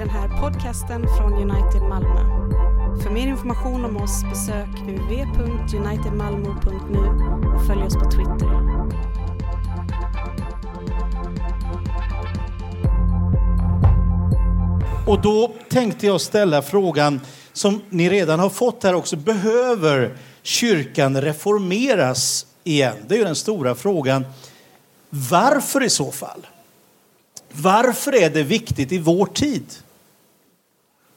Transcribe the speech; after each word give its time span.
den 0.00 0.10
här 0.10 0.28
podcasten 0.40 1.06
från 1.18 1.32
United 1.32 1.82
Malmö. 1.82 2.20
För 3.02 3.10
mer 3.10 3.26
information 3.26 3.84
om 3.84 3.96
oss 3.96 4.24
besök 4.30 4.68
www.unitedmalmo.nu 4.68 6.98
och 7.54 7.66
följ 7.66 7.82
oss 7.82 7.94
på 7.94 8.10
Twitter. 8.10 8.80
Och 15.06 15.22
då 15.22 15.54
tänkte 15.68 16.06
jag 16.06 16.20
ställa 16.20 16.62
frågan 16.62 17.20
som 17.52 17.82
ni 17.88 18.10
redan 18.10 18.40
har 18.40 18.50
fått 18.50 18.82
här 18.82 18.94
också. 18.94 19.16
Behöver 19.16 20.16
kyrkan 20.42 21.20
reformeras 21.20 22.46
igen? 22.64 22.96
Det 23.08 23.14
är 23.14 23.18
ju 23.18 23.24
den 23.24 23.36
stora 23.36 23.74
frågan. 23.74 24.24
Varför 25.10 25.82
i 25.82 25.90
så 25.90 26.12
fall? 26.12 26.46
Varför 27.52 28.14
är 28.14 28.30
det 28.30 28.42
viktigt 28.42 28.92
i 28.92 28.98
vår 28.98 29.26
tid? 29.26 29.64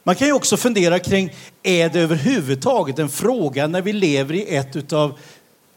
Man 0.03 0.15
kan 0.15 0.27
ju 0.27 0.33
också 0.33 0.57
fundera 0.57 0.99
kring, 0.99 1.33
är 1.63 1.89
det 1.89 1.99
överhuvudtaget 1.99 2.99
en 2.99 3.09
fråga 3.09 3.67
när 3.67 3.81
vi 3.81 3.93
lever 3.93 4.33
i 4.33 4.55
ett 4.55 4.93
av, 4.93 5.19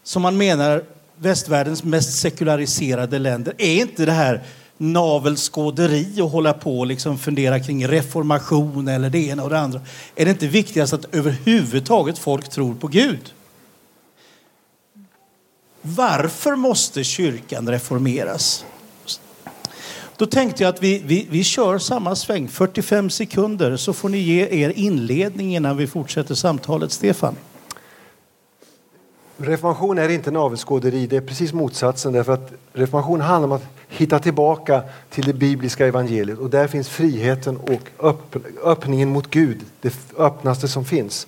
som 0.03 0.23
man 0.23 0.37
menar, 0.37 0.85
västvärldens 1.17 1.85
mest 1.85 2.21
sekulariserade 2.21 3.19
länder? 3.19 3.55
Är 3.59 3.75
inte 3.75 4.07
det 4.07 4.13
här 4.13 4.43
navelskåderi 4.77 6.21
och 6.21 6.31
hålla 6.31 6.53
på 6.53 6.79
och 6.79 6.87
liksom 6.87 7.19
fundera 7.19 7.61
kring 7.61 7.89
reformation 7.89 8.89
eller 8.89 9.11
det 9.11 9.19
ena 9.19 9.43
och 9.43 9.51
det 9.51 9.59
andra? 9.59 9.81
Är 10.15 10.25
det 10.25 10.31
inte 10.31 10.47
viktigast 10.47 10.93
att 10.93 11.15
överhuvudtaget 11.15 12.19
folk 12.19 12.49
tror 12.49 12.75
på 12.75 12.89
Gud? 12.89 13.33
Varför 15.83 16.57
måste 16.57 17.05
kyrkan 17.05 17.69
reformeras? 17.69 18.65
Då 20.19 20.27
tänkte 20.27 20.63
jag 20.63 20.71
att 20.71 20.83
vi, 20.83 21.03
vi, 21.07 21.27
vi 21.31 21.45
kör 21.45 21.79
samma 21.79 22.17
sväng, 22.17 22.49
45 22.49 23.11
sekunder, 23.11 23.77
så 23.77 23.93
får 23.93 24.09
ni 24.09 24.19
ge 24.19 24.49
er 24.65 24.73
inledning 24.77 25.57
innan 25.57 25.77
vi 25.77 25.87
fortsätter 25.87 26.35
samtalet. 26.35 26.93
Stefan? 26.93 27.37
Reformation 29.37 29.99
är 29.99 30.09
inte 30.09 30.31
navelskåderi, 30.31 31.07
det 31.07 31.17
är 31.17 31.21
precis 31.21 31.53
motsatsen. 31.53 32.13
Därför 32.13 32.33
att 32.33 32.53
reformation 32.73 33.21
handlar 33.21 33.49
om 33.49 33.53
att 33.53 33.67
hitta 33.89 34.19
tillbaka 34.19 34.83
till 35.11 35.25
det 35.25 35.33
bibliska 35.33 35.87
evangeliet 35.87 36.39
och 36.39 36.51
där 36.51 36.67
finns 36.67 36.89
friheten 36.89 37.57
och 37.57 38.07
öpp, 38.07 38.37
öppningen 38.65 39.09
mot 39.09 39.31
Gud, 39.31 39.61
det 39.81 39.95
öppnaste 40.19 40.69
som 40.69 40.85
finns. 40.85 41.27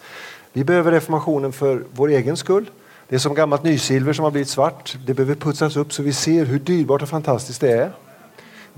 Vi 0.53 0.64
behöver 0.64 0.92
reformationen 0.92 1.53
för 1.53 1.84
vår 1.92 2.09
egen 2.09 2.36
skull. 2.36 2.70
Det 3.09 3.14
är 3.14 3.19
som 3.19 3.34
gammalt 3.34 3.62
nysilver 3.62 4.12
som 4.12 4.25
har 4.25 4.31
blivit 4.31 4.48
svart. 4.48 4.97
Det 5.06 5.14
behöver 5.14 5.34
putsas 5.34 5.77
upp 5.77 5.92
så 5.92 6.03
vi 6.03 6.12
ser 6.12 6.44
hur 6.44 6.59
dyrbart 6.59 7.03
och 7.03 7.09
fantastiskt 7.09 7.61
det 7.61 7.72
är. 7.72 7.92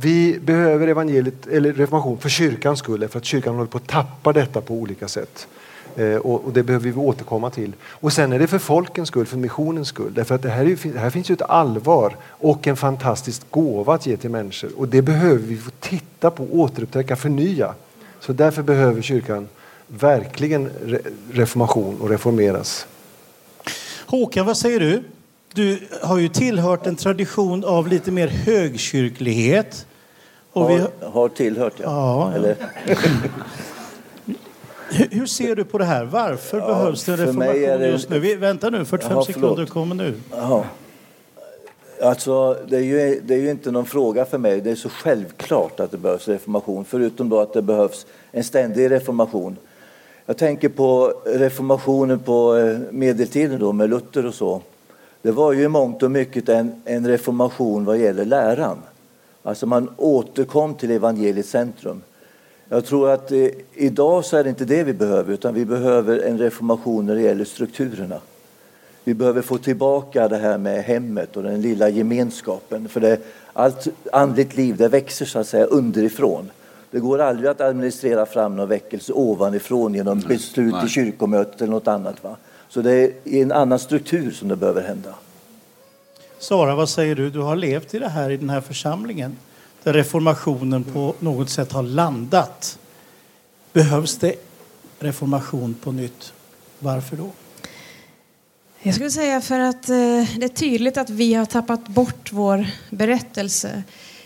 Vi 0.03 0.39
behöver 0.41 0.89
evangeliet, 0.89 1.47
eller 1.47 1.73
reformation 1.73 2.19
för 2.19 2.29
kyrkans 2.29 2.79
skull, 2.79 3.09
för 3.09 3.19
att 3.19 3.25
kyrkan 3.25 3.55
håller 3.55 3.67
på 3.67 3.79
att 3.79 3.87
tappa 3.87 4.33
detta 4.33 4.61
på 4.61 4.75
olika 4.75 5.09
sätt. 5.09 5.49
Eh, 5.97 6.17
och, 6.17 6.45
och, 6.45 6.53
det 6.53 6.63
behöver 6.63 6.91
vi 6.91 7.01
återkomma 7.01 7.51
till. 7.51 7.73
Och 7.83 8.13
sen 8.13 8.33
är 8.33 8.39
det 8.39 8.47
för 8.47 8.59
folkens 8.59 9.09
skull, 9.09 9.27
för 9.27 9.37
missionens 9.37 9.89
skull. 9.89 10.15
Därför 10.15 10.35
att 10.35 10.43
det 10.43 10.51
här, 10.51 10.65
är, 10.65 10.99
här 10.99 11.11
finns 11.11 11.31
ju 11.31 11.33
ett 11.33 11.43
allvar 11.43 12.17
och 12.25 12.67
en 12.67 12.77
fantastisk 12.77 13.51
gåva 13.51 13.95
att 13.95 14.07
ge 14.07 14.17
till 14.17 14.31
människor. 14.31 14.71
Och 14.77 14.89
det 14.89 15.03
behöver 15.03 15.39
vi 15.39 15.57
få 15.57 15.71
titta 15.81 16.31
på, 16.31 16.45
återupptäcka, 16.51 17.17
förnya. 17.17 17.75
Så 18.21 18.33
därför 18.33 18.63
behöver 18.63 19.03
kyrkan 19.03 19.49
verkligen 19.87 20.71
reformation 21.33 22.01
och 22.01 22.11
reformeras. 22.11 22.87
Håkan, 24.07 24.47
vad 24.47 24.57
säger 24.57 24.81
du? 24.81 25.03
Du 25.55 25.89
har 26.03 26.19
ju 26.19 26.29
tillhört 26.29 26.87
en 26.87 26.97
tradition 26.97 27.65
av 27.65 27.89
lite 27.89 28.11
mer 28.11 28.29
högkyrklighet. 28.29 29.87
Och 30.53 30.63
har, 30.63 30.79
vi... 30.79 31.07
har 31.07 31.29
tillhört, 31.29 31.75
ja. 31.77 31.85
ja, 31.87 32.33
Eller? 32.37 32.57
Hur 35.11 35.27
ser 35.27 35.57
du 35.57 35.65
på 35.65 35.79
det 35.79 35.85
här? 35.85 36.05
Varför 36.05 36.59
ja, 36.59 36.67
behövs 36.67 37.05
det 37.05 37.13
reformation 37.13 37.63
det... 37.63 37.89
just 37.89 38.11
nu? 38.11 38.19
Vi, 38.19 38.35
vänta 38.35 38.71
nu, 38.71 38.85
45 38.85 39.13
Jaha, 39.13 39.25
sekunder 39.25 39.67
kommer 39.67 39.95
nu. 39.95 40.15
Jaha. 40.31 40.65
Alltså, 42.03 42.57
det 42.69 42.77
är, 42.77 42.81
ju, 42.81 43.21
det 43.21 43.35
är 43.35 43.39
ju 43.39 43.51
inte 43.51 43.71
någon 43.71 43.87
fråga 43.87 44.25
för 44.25 44.39
mig. 44.39 44.61
Det 44.61 44.71
är 44.71 44.75
så 44.75 44.89
självklart 44.89 45.81
att 45.81 45.91
det 45.91 45.99
behövs 45.99 46.29
reformation, 46.29 46.85
förutom 46.85 47.29
då 47.29 47.41
att 47.41 47.53
det 47.53 47.63
behövs 47.63 48.07
en 48.33 48.45
ständig 48.45 48.91
reformation. 48.91 49.57
Jag 50.27 50.37
tänker 50.37 50.69
på 50.69 51.15
reformationen 51.27 52.19
på 52.19 52.57
eh, 52.57 52.79
medeltiden 52.91 53.61
då 53.61 53.73
med 53.73 53.91
Luther 53.91 54.27
och 54.27 54.35
så. 54.35 54.63
Det 55.23 55.31
var 55.31 55.53
ju 55.53 55.63
i 55.63 55.69
mångt 55.69 56.03
och 56.03 56.11
mycket 56.11 56.49
en, 56.49 56.83
en 56.85 57.07
reformation 57.07 57.85
vad 57.85 57.99
gäller 57.99 58.25
läran. 58.25 58.79
Alltså 59.43 59.67
man 59.67 59.89
återkom 59.97 60.75
till 60.75 60.91
evangeliets 60.91 61.51
centrum. 61.51 62.03
Jag 62.69 62.85
tror 62.85 63.11
att 63.11 63.33
eh, 63.33 63.49
idag 63.75 64.25
så 64.25 64.37
är 64.37 64.45
det 64.45 64.51
inte 64.51 64.65
det 64.65 64.85
vi 64.85 64.93
behöver 64.93 65.35
utan 65.35 65.55
vi 65.55 65.65
behöver 65.65 66.19
en 66.19 66.39
reformation 66.39 67.07
när 67.07 67.15
det 67.15 67.21
gäller 67.21 67.45
strukturerna. 67.45 68.21
Vi 69.05 69.15
behöver 69.15 69.43
få 69.43 69.59
tillbaka 69.59 70.29
det 70.29 70.37
här 70.37 70.59
med 70.59 70.85
hemmet 70.85 71.37
och 71.37 71.43
den 71.43 71.61
lilla 71.61 71.89
gemenskapen. 71.89 72.89
För 72.89 73.01
det, 73.01 73.19
allt 73.53 73.89
andligt 74.13 74.57
liv 74.57 74.77
det 74.77 74.89
växer 74.89 75.27
så 75.27 75.39
att 75.39 75.47
säga 75.47 75.65
underifrån. 75.65 76.51
Det 76.91 77.01
går 77.01 77.19
aldrig 77.19 77.51
att 77.51 77.61
administrera 77.61 78.27
fram 78.27 78.57
någon 78.57 78.69
väckelse 78.69 79.13
ovanifrån 79.13 79.95
genom 79.95 80.21
beslut 80.21 80.75
i 80.85 80.89
kyrkomötet 80.89 81.63
eller 81.63 81.73
något 81.73 81.89
annat. 81.89 82.25
Va? 82.25 82.37
Så 82.69 82.81
det 82.81 82.93
är 82.93 83.13
i 83.25 83.41
en 83.41 83.53
annan 83.53 83.79
struktur 83.79 84.31
som 84.31 84.49
det 84.49 84.57
behöver 84.57 84.83
hända. 84.83 85.15
Sara, 86.41 86.75
vad 86.75 86.89
säger 86.89 87.15
du? 87.15 87.31
Du 87.31 87.39
har 87.39 87.57
levt 87.57 87.95
i 87.95 87.99
det 87.99 88.09
här 88.09 88.31
i 88.31 88.37
den 88.37 88.51
här 88.51 88.61
församlingen 88.61 89.37
där 89.83 89.93
reformationen 89.93 90.85
på 90.85 91.15
något 91.19 91.51
sätt 91.51 91.73
har 91.73 91.83
landat. 91.83 92.79
Behövs 93.73 94.19
det 94.19 94.35
reformation 94.99 95.75
på 95.75 95.93
nytt? 95.93 96.33
Varför 96.79 97.17
då? 97.17 97.31
Jag 98.83 98.95
skulle 98.95 99.11
säga 99.11 99.41
för 99.41 99.61
att 99.61 99.89
eh, 99.89 99.95
det 100.39 100.45
är 100.45 100.49
tydligt 100.49 100.97
att 100.97 101.11
vi 101.11 101.35
har 101.35 101.45
tappat 101.45 101.89
bort 101.89 102.33
vår 102.33 102.67
berättelse. 102.91 103.83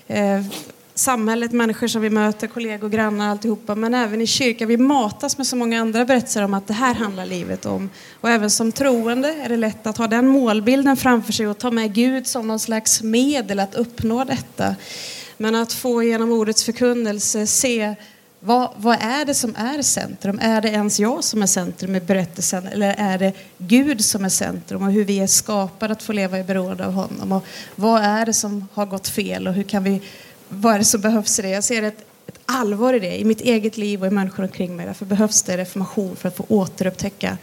Eh, 0.06 0.40
Samhället, 0.96 1.52
människor 1.52 1.86
som 1.86 2.02
vi 2.02 2.10
möter, 2.10 2.46
kollegor, 2.46 2.88
grannar, 2.88 3.30
alltihopa. 3.30 3.74
Men 3.74 3.94
även 3.94 4.20
i 4.20 4.26
kyrkan. 4.26 4.68
Vi 4.68 4.76
matas 4.76 5.38
med 5.38 5.46
så 5.46 5.56
många 5.56 5.80
andra 5.80 6.04
berättelser 6.04 6.42
om 6.42 6.54
att 6.54 6.66
det 6.66 6.74
här 6.74 6.94
handlar 6.94 7.26
livet 7.26 7.66
om. 7.66 7.90
Och 8.20 8.30
även 8.30 8.50
som 8.50 8.72
troende 8.72 9.28
är 9.28 9.48
det 9.48 9.56
lätt 9.56 9.86
att 9.86 9.98
ha 9.98 10.06
den 10.06 10.26
målbilden 10.26 10.96
framför 10.96 11.32
sig 11.32 11.46
och 11.46 11.58
ta 11.58 11.70
med 11.70 11.94
Gud 11.94 12.26
som 12.26 12.46
någon 12.46 12.58
slags 12.58 13.02
medel 13.02 13.60
att 13.60 13.74
uppnå 13.74 14.24
detta. 14.24 14.76
Men 15.36 15.54
att 15.54 15.72
få 15.72 16.02
genom 16.02 16.32
ordets 16.32 16.64
förkunnelse 16.64 17.46
se 17.46 17.94
vad, 18.40 18.70
vad, 18.76 18.98
är 19.00 19.24
det 19.24 19.34
som 19.34 19.54
är 19.56 19.82
centrum? 19.82 20.38
Är 20.42 20.60
det 20.60 20.68
ens 20.68 21.00
jag 21.00 21.24
som 21.24 21.42
är 21.42 21.46
centrum 21.46 21.94
i 21.94 22.00
berättelsen 22.00 22.66
eller 22.66 22.94
är 22.98 23.18
det 23.18 23.32
Gud 23.58 24.04
som 24.04 24.24
är 24.24 24.28
centrum 24.28 24.82
och 24.82 24.92
hur 24.92 25.04
vi 25.04 25.20
är 25.20 25.26
skapade 25.26 25.92
att 25.92 26.02
få 26.02 26.12
leva 26.12 26.38
i 26.38 26.44
beroende 26.44 26.86
av 26.86 26.92
honom? 26.92 27.32
Och 27.32 27.44
vad 27.76 28.02
är 28.02 28.26
det 28.26 28.32
som 28.32 28.68
har 28.74 28.86
gått 28.86 29.08
fel 29.08 29.48
och 29.48 29.54
hur 29.54 29.62
kan 29.62 29.84
vi, 29.84 30.02
vad 30.48 30.74
är 30.74 30.78
det 30.78 30.84
som 30.84 31.00
behövs 31.00 31.38
i 31.38 31.42
det? 31.42 31.48
Jag 31.48 31.64
ser 31.64 31.82
ett, 31.82 32.06
ett 32.26 32.38
allvar 32.46 32.94
i 32.94 32.98
det 32.98 33.20
i 33.20 33.24
mitt 33.24 33.40
eget 33.40 33.76
liv 33.76 34.00
och 34.00 34.06
i 34.06 34.10
människor 34.10 34.42
omkring 34.42 34.76
mig. 34.76 34.86
Därför 34.86 35.06
behövs 35.06 35.42
det 35.42 35.56
reformation 35.56 36.16
för 36.16 36.28
att 36.28 36.36
få 36.36 36.44
återupptäcka 36.48 37.38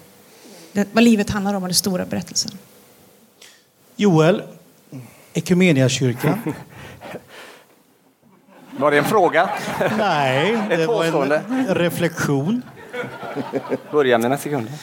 det, 0.72 0.88
vad 0.94 1.04
livet 1.04 1.30
handlar 1.30 1.54
om 1.54 1.64
och 1.64 1.70
den 1.70 1.76
stora 1.76 2.06
berättelsen. 2.06 2.52
Joel, 3.96 4.44
Ekumeniakyrkan. 5.34 6.54
Var 8.78 8.92
det 8.92 8.98
en 8.98 9.06
fråga? 9.06 9.50
Nej, 9.98 10.58
det 10.70 10.86
var 10.86 11.06
en 11.06 11.76
reflektion. 11.76 12.62
Börja 13.92 14.18
mina 14.18 14.38
sekunder. 14.38 14.74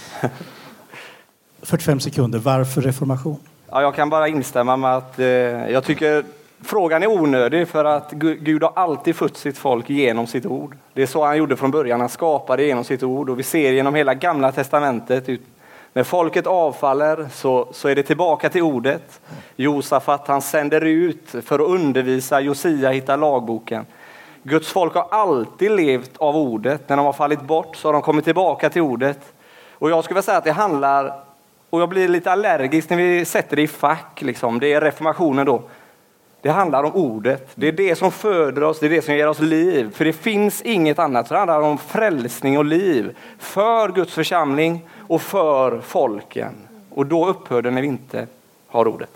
45 1.62 2.00
sekunder. 2.00 2.38
Varför 2.38 2.82
reformation? 2.82 3.38
Ja, 3.70 3.82
jag 3.82 3.94
kan 3.94 4.10
bara 4.10 4.28
instämma 4.28 4.76
med 4.76 4.96
att 4.96 5.18
eh, 5.18 5.26
jag 5.26 5.84
tycker 5.84 6.24
frågan 6.62 7.02
är 7.02 7.06
onödig 7.06 7.68
för 7.68 7.84
att 7.84 8.12
Gud 8.12 8.62
har 8.62 8.72
alltid 8.74 9.16
fött 9.16 9.36
sitt 9.36 9.58
folk 9.58 9.90
genom 9.90 10.26
sitt 10.26 10.46
ord. 10.46 10.76
Det 10.94 11.02
är 11.02 11.06
så 11.06 11.24
han 11.24 11.36
gjorde 11.36 11.56
från 11.56 11.70
början. 11.70 12.00
Han 12.00 12.08
skapade 12.08 12.64
genom 12.64 12.84
sitt 12.84 13.02
ord 13.02 13.30
och 13.30 13.38
vi 13.38 13.42
ser 13.42 13.72
genom 13.72 13.94
hela 13.94 14.14
gamla 14.14 14.52
testamentet 14.52 15.28
ut 15.28 15.42
när 15.92 16.04
folket 16.04 16.46
avfaller 16.46 17.28
så, 17.32 17.68
så 17.72 17.88
är 17.88 17.94
det 17.94 18.02
tillbaka 18.02 18.48
till 18.48 18.62
ordet. 18.62 19.20
Josafat 19.56 20.28
han 20.28 20.42
sänder 20.42 20.80
ut 20.80 21.34
för 21.42 21.58
att 21.58 21.68
undervisa, 21.68 22.40
Josia 22.40 22.90
hittar 22.90 23.16
lagboken. 23.16 23.86
Guds 24.42 24.68
folk 24.72 24.94
har 24.94 25.06
alltid 25.10 25.70
levt 25.70 26.16
av 26.16 26.36
ordet. 26.36 26.88
När 26.88 26.96
de 26.96 27.06
har 27.06 27.12
fallit 27.12 27.40
bort 27.40 27.76
så 27.76 27.88
har 27.88 27.92
de 27.92 28.02
kommit 28.02 28.24
tillbaka 28.24 28.70
till 28.70 28.82
ordet. 28.82 29.32
Och 29.72 29.90
jag 29.90 30.04
skulle 30.04 30.14
vilja 30.14 30.22
säga 30.22 30.38
att 30.38 30.44
det 30.44 30.52
handlar, 30.52 31.20
och 31.70 31.80
jag 31.80 31.88
blir 31.88 32.08
lite 32.08 32.32
allergisk 32.32 32.90
när 32.90 32.96
vi 32.96 33.24
sätter 33.24 33.56
det 33.56 33.62
i 33.62 33.68
fack, 33.68 34.22
liksom. 34.22 34.60
det 34.60 34.72
är 34.72 34.80
reformationen 34.80 35.46
då. 35.46 35.62
Det 36.48 36.52
handlar 36.52 36.84
om 36.84 36.94
ordet. 36.94 37.48
Det 37.54 37.68
är 37.68 37.72
det 37.72 37.96
som 37.96 38.12
föder 38.12 38.62
oss, 38.62 38.80
det 38.80 38.86
är 38.86 38.90
det 38.90 39.02
som 39.02 39.14
ger 39.14 39.28
oss 39.28 39.40
liv. 39.40 39.90
För 39.94 40.04
det 40.04 40.12
finns 40.12 40.62
inget 40.62 40.98
annat. 40.98 41.28
Det 41.28 41.36
handlar 41.36 41.60
om 41.60 41.78
frälsning 41.78 42.58
och 42.58 42.64
liv 42.64 43.16
för 43.38 43.88
Guds 43.88 44.12
församling 44.12 44.88
och 45.08 45.22
för 45.22 45.80
folken. 45.80 46.54
Och 46.90 47.06
då 47.06 47.28
upphör 47.28 47.62
det 47.62 47.70
när 47.70 47.82
vi 47.82 47.88
inte 47.88 48.26
har 48.68 48.88
ordet. 48.88 49.10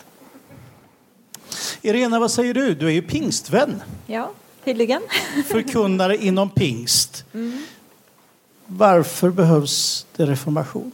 Irena, 1.83 2.21
vad 2.21 2.31
säger 2.31 2.55
du? 2.55 2.75
Du 2.75 2.87
är 2.87 2.93
ju 2.93 3.03
pingstvän. 3.03 3.83
Ja. 4.07 4.31
tydligen. 4.65 5.03
förkunnare 5.47 6.17
inom 6.17 6.51
pingst. 6.51 7.25
Varför 8.67 9.31
behövs 9.31 10.07
det 10.17 10.27
reformation? 10.27 10.93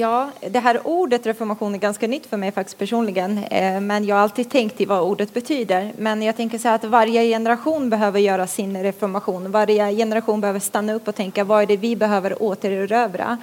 Ja, 0.00 0.30
det 0.50 0.58
här 0.58 0.86
ordet 0.86 1.26
reformation 1.26 1.74
är 1.74 1.78
ganska 1.78 2.06
nytt 2.06 2.26
för 2.26 2.36
mig 2.36 2.52
faktiskt 2.52 2.78
personligen. 2.78 3.38
Eh, 3.38 3.80
men 3.80 4.04
jag 4.04 4.16
har 4.16 4.22
alltid 4.22 4.50
tänkt 4.50 4.80
i 4.80 4.84
vad 4.84 5.02
ordet 5.02 5.34
betyder. 5.34 5.92
Men 5.98 6.22
jag 6.22 6.36
tänker 6.36 6.58
så 6.58 6.68
att 6.68 6.84
varje 6.84 7.22
generation 7.24 7.90
behöver 7.90 8.20
göra 8.20 8.46
sin 8.46 8.82
reformation. 8.82 9.50
Varje 9.50 9.96
generation 9.96 10.40
behöver 10.40 10.60
stanna 10.60 10.92
upp 10.92 11.08
och 11.08 11.14
tänka 11.14 11.44
vad 11.44 11.62
är 11.62 11.66
det 11.66 11.76
vi 11.76 11.96
behöver 11.96 12.42
återerövra. 12.42 13.38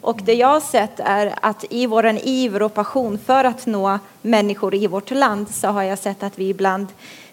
Och 0.00 0.20
det 0.24 0.34
jag 0.34 0.48
har 0.48 0.60
sett 0.60 1.00
är 1.00 1.34
att 1.42 1.64
i 1.70 1.86
vår 1.86 2.18
iver 2.22 2.62
och 2.62 2.74
passion 2.74 3.18
för 3.18 3.44
att 3.44 3.66
nå 3.66 3.98
människor 4.22 4.74
i 4.74 4.86
vårt 4.86 5.10
land 5.10 5.50
så 5.50 5.68
har 5.68 5.82
jag 5.82 5.98
sett 5.98 6.22
att 6.22 6.38
vi 6.38 6.48
ibland 6.48 6.86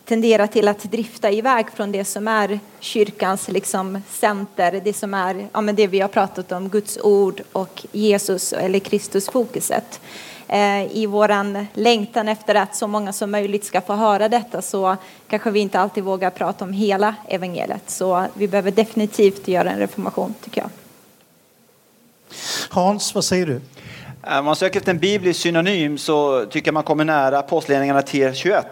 tenderar 0.06 0.48
till 0.48 0.68
att 0.68 0.84
drifta 0.84 1.32
iväg 1.32 1.66
från 1.76 1.92
det 1.92 2.06
som 2.06 2.28
är 2.28 2.60
kyrkans 2.80 3.48
liksom, 3.48 4.02
center, 4.10 4.82
det 4.84 4.94
som 4.94 5.14
är 5.14 5.48
ja, 5.54 5.62
men 5.62 5.76
det 5.76 5.88
vi 5.88 6.00
har 6.00 6.08
pratat 6.08 6.52
om, 6.52 6.70
Guds 6.70 6.98
ord 6.98 7.42
och 7.52 7.86
Jesus 7.92 8.54
eller 8.54 8.80
Kristusfokuset. 8.80 10.00
Eh, 10.48 10.98
I 10.98 11.06
våran 11.06 11.68
längtan 11.74 12.28
efter 12.28 12.56
att 12.56 12.76
så 12.76 12.88
många 12.88 13.14
som 13.14 13.32
möjligt 13.32 13.66
ska 13.66 13.82
få 13.82 13.94
höra 13.94 14.30
detta 14.30 14.62
så 14.62 14.98
kanske 15.28 15.52
vi 15.52 15.60
inte 15.60 15.80
alltid 15.80 16.04
vågar 16.04 16.30
prata 16.30 16.66
om 16.66 16.74
hela 16.74 17.16
evangeliet. 17.28 17.90
Så 17.90 18.28
vi 18.34 18.48
behöver 18.48 18.72
definitivt 18.72 19.48
göra 19.48 19.72
en 19.72 19.80
reformation, 19.80 20.34
tycker 20.44 20.62
jag. 20.62 20.70
Hans, 22.70 23.16
vad 23.16 23.24
säger 23.24 23.46
du? 23.46 23.62
Om 24.40 24.46
man 24.46 24.56
söker 24.56 24.80
efter 24.80 24.92
en 24.92 25.00
biblisk 25.00 25.40
synonym 25.40 25.98
så 25.98 26.46
tycker 26.46 26.68
jag 26.68 26.74
man 26.74 26.84
kommer 26.84 27.06
nära 27.06 27.40
Apostlagärningarna 27.40 28.02
3.21. 28.02 28.64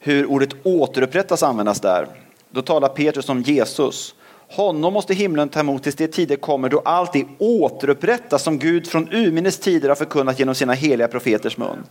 Hur 0.00 0.26
ordet 0.26 0.50
återupprättas 0.62 1.42
användas 1.42 1.80
där. 1.80 2.06
Då 2.50 2.62
talar 2.62 2.88
Petrus 2.88 3.28
om 3.28 3.42
Jesus. 3.42 4.14
Honom 4.50 4.92
måste 4.92 5.14
himlen 5.14 5.48
ta 5.48 5.60
emot 5.60 5.82
tills 5.82 5.96
de 5.96 6.08
tider 6.08 6.36
kommer 6.36 6.68
då 6.68 6.82
allt 6.84 7.16
är 7.16 7.26
återupprättas 7.38 8.42
som 8.42 8.58
Gud 8.58 8.86
från 8.86 9.08
urminnes 9.12 9.58
tider 9.58 9.88
har 9.88 9.96
förkunnat 9.96 10.38
genom 10.38 10.54
sina 10.54 10.72
heliga 10.72 11.08
profeters 11.08 11.56
mun. 11.56 11.84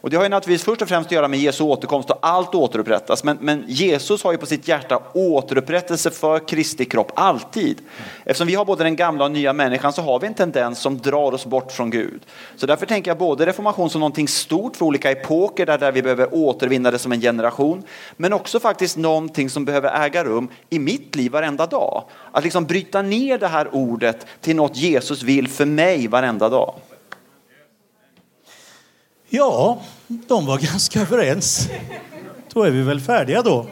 Och 0.00 0.10
det 0.10 0.16
har 0.16 0.24
ju 0.24 0.28
naturligtvis 0.28 0.64
först 0.64 0.82
och 0.82 0.88
främst 0.88 1.06
att 1.06 1.12
göra 1.12 1.28
med 1.28 1.38
Jesu 1.38 1.64
återkomst 1.64 2.10
och 2.10 2.18
allt 2.20 2.54
återupprättas. 2.54 3.24
Men, 3.24 3.38
men 3.40 3.64
Jesus 3.68 4.22
har 4.24 4.32
ju 4.32 4.38
på 4.38 4.46
sitt 4.46 4.68
hjärta 4.68 5.02
återupprättelse 5.12 6.10
för 6.10 6.48
Kristi 6.48 6.84
kropp, 6.84 7.12
alltid. 7.14 7.78
Eftersom 8.24 8.46
vi 8.46 8.54
har 8.54 8.64
både 8.64 8.84
den 8.84 8.96
gamla 8.96 9.24
och 9.24 9.30
nya 9.30 9.52
människan 9.52 9.92
så 9.92 10.02
har 10.02 10.20
vi 10.20 10.26
en 10.26 10.34
tendens 10.34 10.78
som 10.78 10.98
drar 10.98 11.34
oss 11.34 11.46
bort 11.46 11.72
från 11.72 11.90
Gud. 11.90 12.20
Så 12.56 12.66
därför 12.66 12.86
tänker 12.86 13.10
jag 13.10 13.18
både 13.18 13.46
reformation 13.46 13.90
som 13.90 14.00
någonting 14.00 14.28
stort 14.28 14.76
för 14.76 14.84
olika 14.84 15.10
epoker 15.10 15.66
där, 15.66 15.78
där 15.78 15.92
vi 15.92 16.02
behöver 16.02 16.34
återvinna 16.34 16.90
det 16.90 16.98
som 16.98 17.12
en 17.12 17.20
generation. 17.20 17.82
Men 18.16 18.32
också 18.32 18.60
faktiskt 18.60 18.96
någonting 18.96 19.50
som 19.50 19.64
behöver 19.64 20.04
äga 20.04 20.24
rum 20.24 20.48
i 20.70 20.78
mitt 20.78 21.16
liv 21.16 21.32
varenda 21.32 21.66
dag. 21.66 22.04
Att 22.32 22.44
liksom 22.44 22.64
bryta 22.64 23.02
ner 23.02 23.38
det 23.38 23.48
här 23.48 23.74
ordet 23.74 24.26
till 24.40 24.56
något 24.56 24.76
Jesus 24.76 25.22
vill 25.22 25.48
för 25.48 25.66
mig 25.66 26.08
varenda 26.08 26.48
dag. 26.48 26.74
Ja, 29.30 29.82
de 30.08 30.46
var 30.46 30.58
ganska 30.70 31.00
överens. 31.00 31.68
Då 32.52 32.62
är 32.62 32.70
vi 32.70 32.82
väl 32.82 33.00
färdiga 33.00 33.42
då. 33.42 33.66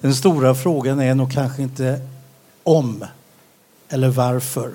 Den 0.00 0.14
stora 0.14 0.54
frågan 0.54 1.00
är 1.00 1.14
nog 1.14 1.32
kanske 1.32 1.62
inte 1.62 2.00
om 2.62 3.04
eller 3.88 4.08
varför. 4.08 4.70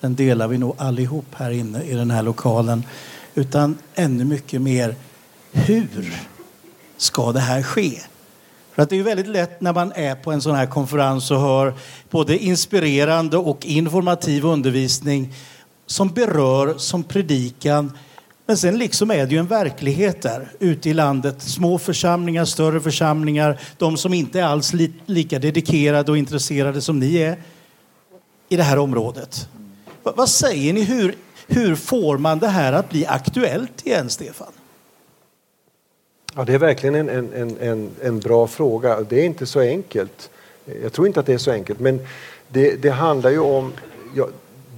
Den 0.00 0.14
delar 0.14 0.48
vi 0.48 0.58
nog 0.58 0.74
allihop 0.78 1.26
här 1.34 1.50
inne 1.50 1.82
i 1.82 1.94
den 1.94 2.10
här 2.10 2.22
lokalen. 2.22 2.86
Utan 3.34 3.78
ännu 3.94 4.24
mycket 4.24 4.62
mer 4.62 4.94
hur 5.52 6.22
ska 6.96 7.32
det 7.32 7.40
här 7.40 7.62
ske? 7.62 8.00
För 8.74 8.82
att 8.82 8.90
det 8.90 8.98
är 8.98 9.02
väldigt 9.02 9.26
lätt 9.26 9.60
när 9.60 9.72
man 9.72 9.92
är 9.92 10.14
på 10.14 10.32
en 10.32 10.42
sån 10.42 10.54
här 10.54 10.66
konferens 10.66 11.30
och 11.30 11.40
hör 11.40 11.74
både 12.10 12.38
inspirerande 12.38 13.36
och 13.36 13.66
informativ 13.66 14.44
undervisning 14.44 15.34
som 15.86 16.08
berör 16.08 16.74
som 16.78 17.02
predikan. 17.02 17.92
Men 18.46 18.56
sen 18.56 18.78
liksom 18.78 19.10
är 19.10 19.26
det 19.26 19.32
ju 19.32 19.38
en 19.38 19.46
verklighet 19.46 20.22
där 20.22 20.52
ute 20.58 20.90
i 20.90 20.94
landet. 20.94 21.42
Små 21.42 21.78
församlingar, 21.78 22.44
större 22.44 22.80
församlingar, 22.80 23.60
de 23.78 23.96
som 23.96 24.14
inte 24.14 24.40
är 24.40 24.44
alls 24.44 24.72
li 24.72 24.92
lika 25.06 25.38
dedikerade 25.38 26.10
och 26.10 26.18
intresserade 26.18 26.80
som 26.80 26.98
ni 26.98 27.16
är 27.16 27.36
i 28.48 28.56
det 28.56 28.62
här 28.62 28.78
området. 28.78 29.48
Va 30.02 30.12
vad 30.16 30.28
säger 30.28 30.72
ni? 30.72 30.82
Hur, 30.82 31.14
hur 31.46 31.74
får 31.74 32.18
man 32.18 32.38
det 32.38 32.48
här 32.48 32.72
att 32.72 32.90
bli 32.90 33.06
aktuellt 33.06 33.86
igen, 33.86 34.10
Stefan? 34.10 34.52
Ja, 36.36 36.44
det 36.44 36.54
är 36.54 36.58
verkligen 36.58 36.94
en, 36.94 37.08
en, 37.08 37.56
en, 37.60 37.90
en, 38.02 38.20
bra 38.20 38.46
fråga. 38.46 39.00
Det 39.00 39.20
är 39.20 39.24
inte 39.24 39.46
så 39.46 39.60
enkelt. 39.60 40.30
Jag 40.82 40.92
tror 40.92 41.06
inte 41.06 41.20
att 41.20 41.26
det 41.26 41.34
är 41.34 41.38
så 41.38 41.50
enkelt. 41.50 41.80
Men 41.80 42.00
det, 42.48 42.82
det 42.82 42.90
handlar 42.90 43.30
ju 43.30 43.38
om... 43.38 43.72
Ja, 44.14 44.28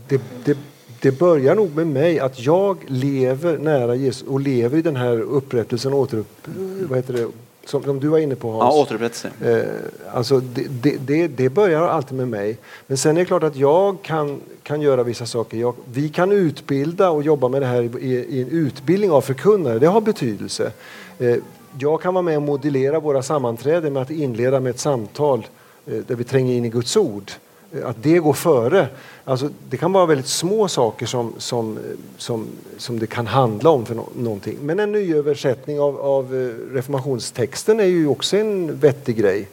det, 0.08 0.20
det, 0.44 0.58
det 1.00 1.12
börjar 1.12 1.54
nog 1.54 1.76
med 1.76 1.86
mig 1.86 2.20
att 2.20 2.40
jag 2.40 2.78
lever 2.86 3.58
nära 3.58 3.94
Jesus 3.94 4.28
och 4.28 4.40
lever 4.40 4.78
i 4.78 4.82
den 4.82 4.96
här 4.96 5.20
upprättelsen, 5.20 5.94
återupp, 5.94 6.48
vad 6.88 6.98
heter 6.98 7.12
det, 7.12 7.28
som, 7.64 7.82
som 7.82 8.00
du 8.00 8.08
var 8.08 8.18
inne 8.18 8.34
på 8.34 8.50
Hans. 8.50 8.74
Ja, 8.74 8.82
återupprättelse. 8.82 9.30
Eh, 9.40 10.16
alltså 10.16 10.40
det, 10.40 10.66
det, 10.68 10.96
det, 10.96 11.28
det 11.28 11.48
börjar 11.48 11.82
alltid 11.82 12.16
med 12.16 12.28
mig. 12.28 12.58
Men 12.86 12.96
sen 12.96 13.16
är 13.16 13.20
det 13.20 13.26
klart 13.26 13.42
att 13.42 13.56
jag 13.56 14.02
kan, 14.02 14.40
kan 14.66 14.80
göra 14.80 15.02
vissa 15.02 15.26
saker. 15.26 15.58
Jag, 15.58 15.74
vi 15.92 16.08
kan 16.08 16.32
utbilda 16.32 17.10
och 17.10 17.22
jobba 17.22 17.48
med 17.48 17.62
det 17.62 17.66
här 17.66 17.82
i, 17.82 18.14
i 18.14 18.42
en 18.42 18.48
utbildning 18.48 19.10
av 19.10 19.20
förkunnare. 19.20 19.78
Det 19.78 19.86
har 19.86 20.00
betydelse. 20.00 20.72
Eh, 21.18 21.36
jag 21.78 22.02
kan 22.02 22.14
vara 22.14 22.22
med 22.22 22.36
och 22.36 22.42
modellera 22.42 23.00
våra 23.00 23.22
sammanträden 23.22 23.92
med 23.92 24.02
att 24.02 24.10
inleda 24.10 24.60
med 24.60 24.70
ett 24.70 24.78
samtal 24.78 25.46
eh, 25.86 25.98
där 26.06 26.14
vi 26.14 26.24
tränger 26.24 26.54
in 26.54 26.64
i 26.64 26.68
Guds 26.68 26.96
ord. 26.96 27.32
Eh, 27.72 27.88
Att 27.88 28.02
det 28.02 28.18
går 28.18 28.32
före. 28.32 28.88
Alltså, 29.24 29.48
det 29.70 29.76
kan 29.76 29.92
vara 29.92 30.06
väldigt 30.06 30.26
små 30.26 30.68
saker 30.68 31.06
som, 31.06 31.32
som, 31.38 31.78
som, 32.16 32.46
som 32.78 32.98
det 32.98 33.06
kan 33.06 33.26
handla 33.26 33.70
om 33.70 33.86
för 33.86 33.94
no 33.94 34.08
någonting. 34.16 34.58
Men 34.62 34.80
en 34.80 34.92
nyöversättning 34.92 35.80
av, 35.80 36.00
av 36.00 36.24
eh, 36.34 36.74
reformationstexten 36.74 37.80
är 37.80 37.84
ju 37.84 38.08
också 38.08 38.36
en 38.36 38.78
vettig 38.78 39.16
grej. 39.16 39.48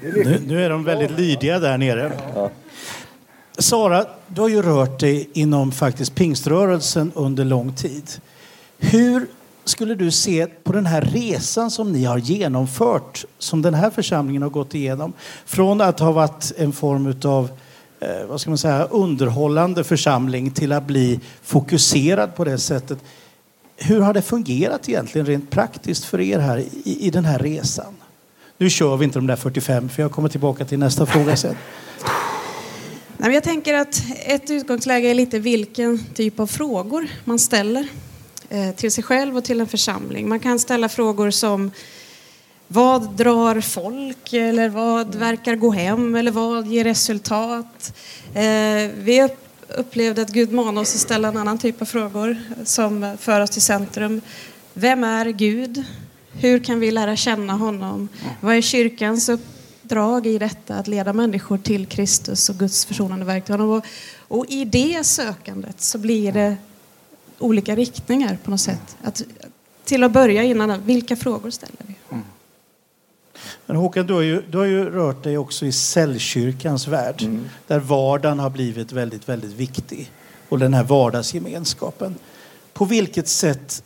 Nu, 0.00 0.40
nu 0.46 0.64
är 0.64 0.70
de 0.70 0.84
väldigt 0.84 1.10
lydiga 1.10 1.58
där 1.58 1.78
nere. 1.78 2.12
Sara, 3.58 4.06
du 4.28 4.40
har 4.40 4.48
ju 4.48 4.62
rört 4.62 5.00
dig 5.00 5.28
inom 5.32 5.72
faktiskt 5.72 6.14
pingströrelsen 6.14 7.12
under 7.14 7.44
lång 7.44 7.72
tid. 7.72 8.10
Hur 8.78 9.26
skulle 9.64 9.94
du 9.94 10.10
se 10.10 10.46
på 10.46 10.72
den 10.72 10.86
här 10.86 11.02
resan 11.02 11.70
som 11.70 11.92
ni 11.92 12.04
har 12.04 12.18
genomfört, 12.18 13.24
som 13.38 13.62
den 13.62 13.74
här 13.74 13.90
församlingen 13.90 14.42
har 14.42 14.50
gått 14.50 14.74
igenom? 14.74 15.12
Från 15.44 15.80
att 15.80 16.00
ha 16.00 16.12
varit 16.12 16.52
en 16.56 16.72
form 16.72 17.14
av 17.24 17.50
eh, 18.00 18.26
vad 18.28 18.40
ska 18.40 18.50
man 18.50 18.58
säga, 18.58 18.84
underhållande 18.84 19.84
församling 19.84 20.50
till 20.50 20.72
att 20.72 20.86
bli 20.86 21.20
fokuserad 21.42 22.36
på 22.36 22.44
det 22.44 22.58
sättet. 22.58 22.98
Hur 23.76 24.00
har 24.00 24.14
det 24.14 24.22
fungerat 24.22 24.88
egentligen 24.88 25.26
rent 25.26 25.50
praktiskt 25.50 26.04
för 26.04 26.20
er 26.20 26.38
här 26.38 26.58
i, 26.58 27.06
i 27.06 27.10
den 27.10 27.24
här 27.24 27.38
resan? 27.38 27.94
Nu 28.58 28.70
kör 28.70 28.96
vi 28.96 29.04
inte 29.04 29.18
de 29.18 29.26
där 29.26 29.36
45, 29.36 29.88
för 29.88 30.02
jag 30.02 30.12
kommer 30.12 30.28
tillbaka 30.28 30.64
till 30.64 30.78
nästa 30.78 31.06
fråga 31.06 31.36
sen. 31.36 31.56
Jag 33.32 33.42
tänker 33.42 33.74
att 33.74 34.02
ett 34.26 34.50
utgångsläge 34.50 35.08
är 35.08 35.14
lite 35.14 35.38
vilken 35.38 36.04
typ 36.14 36.40
av 36.40 36.46
frågor 36.46 37.08
man 37.24 37.38
ställer 37.38 37.88
eh, 38.48 38.70
till 38.74 38.92
sig 38.92 39.04
själv 39.04 39.36
och 39.36 39.44
till 39.44 39.60
en 39.60 39.66
församling. 39.66 40.28
Man 40.28 40.40
kan 40.40 40.58
ställa 40.58 40.88
frågor 40.88 41.30
som 41.30 41.70
vad 42.68 43.16
drar 43.16 43.60
folk 43.60 44.32
eller 44.32 44.68
vad 44.68 45.14
verkar 45.14 45.54
gå 45.54 45.70
hem 45.70 46.14
eller 46.14 46.30
vad 46.30 46.66
ger 46.66 46.84
resultat? 46.84 47.94
Eh, 48.34 48.90
vi 48.98 49.28
upplevde 49.68 50.22
att 50.22 50.32
Gud 50.32 50.52
manade 50.52 50.80
oss 50.80 50.94
att 50.94 51.00
ställa 51.00 51.28
en 51.28 51.36
annan 51.36 51.58
typ 51.58 51.82
av 51.82 51.86
frågor 51.86 52.36
som 52.64 53.16
för 53.20 53.40
oss 53.40 53.50
till 53.50 53.62
centrum. 53.62 54.20
Vem 54.74 55.04
är 55.04 55.26
Gud? 55.26 55.84
Hur 56.32 56.58
kan 56.58 56.80
vi 56.80 56.90
lära 56.90 57.16
känna 57.16 57.52
honom? 57.52 58.08
Vad 58.40 58.56
är 58.56 58.60
kyrkans 58.60 59.28
uppgift? 59.28 59.53
Uppdrag 59.84 60.26
i 60.26 60.38
detta 60.38 60.74
att 60.74 60.88
leda 60.88 61.12
människor 61.12 61.58
till 61.58 61.86
Kristus 61.86 62.48
och 62.48 62.56
Guds 62.56 62.84
försonande 62.84 63.24
verk 63.24 63.44
till 63.44 63.54
honom? 63.54 63.70
Och, 63.70 63.84
och 64.28 64.46
i 64.48 64.64
det 64.64 65.06
sökandet 65.06 65.80
så 65.80 65.98
blir 65.98 66.32
det 66.32 66.56
olika 67.38 67.76
riktningar 67.76 68.38
på 68.44 68.50
något 68.50 68.60
sätt. 68.60 68.96
Att, 69.02 69.22
till 69.84 70.04
att 70.04 70.12
börja 70.12 70.42
innan, 70.42 70.82
vilka 70.86 71.16
frågor 71.16 71.50
ställer 71.50 71.76
vi? 71.86 71.94
Men 73.66 73.76
Håkan, 73.76 74.06
du 74.06 74.14
har, 74.14 74.20
ju, 74.20 74.42
du 74.50 74.58
har 74.58 74.64
ju 74.64 74.90
rört 74.90 75.22
dig 75.22 75.38
också 75.38 75.66
i 75.66 75.72
cellkyrkans 75.72 76.88
värld 76.88 77.28
där 77.66 77.78
vardagen 77.78 78.38
har 78.38 78.50
blivit 78.50 78.92
väldigt, 78.92 79.28
väldigt 79.28 79.52
viktig 79.52 80.10
och 80.48 80.58
den 80.58 80.74
här 80.74 80.84
vardagsgemenskapen. 80.84 82.14
På 82.72 82.84
vilket 82.84 83.28
sätt 83.28 83.82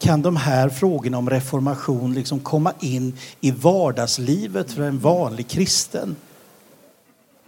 kan 0.00 0.22
de 0.22 0.36
här 0.36 0.68
frågorna 0.68 1.18
om 1.18 1.30
reformation 1.30 2.14
liksom 2.14 2.40
komma 2.40 2.72
in 2.80 3.12
i 3.40 3.50
vardagslivet 3.50 4.72
för 4.72 4.82
en 4.82 4.98
vanlig 4.98 5.48
kristen? 5.48 6.16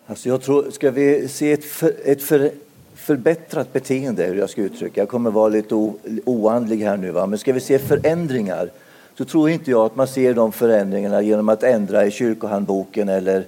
Alltså 0.07 0.29
jag 0.29 0.43
tror, 0.43 0.71
ska 0.71 0.91
vi 0.91 1.29
se 1.29 1.53
ett, 1.53 1.65
för, 1.65 1.95
ett 2.05 2.23
för, 2.23 2.51
förbättrat 2.95 3.73
beteende, 3.73 4.25
hur 4.25 4.37
jag 4.37 4.51
ska 4.51 4.63
uttrycka. 4.63 5.01
Jag 5.01 5.09
kommer 5.09 5.31
vara 5.31 5.49
lite 5.49 5.75
o, 5.75 5.99
oandlig 6.25 6.79
här 6.79 6.97
nu, 6.97 7.11
va? 7.11 7.27
men 7.27 7.39
ska 7.39 7.53
vi 7.53 7.61
se 7.61 7.79
förändringar 7.79 8.71
så 9.19 9.25
tror 9.25 9.51
inte 9.51 9.71
jag 9.71 9.87
att 9.87 9.97
man 9.97 10.09
ser 10.09 10.35
de 10.35 10.53
förändringarna 10.53 11.23
genom 11.23 11.49
att 11.49 11.63
ändra 11.63 12.07
i 12.07 12.11
kyrkohandboken 12.11 13.09
eller 13.09 13.45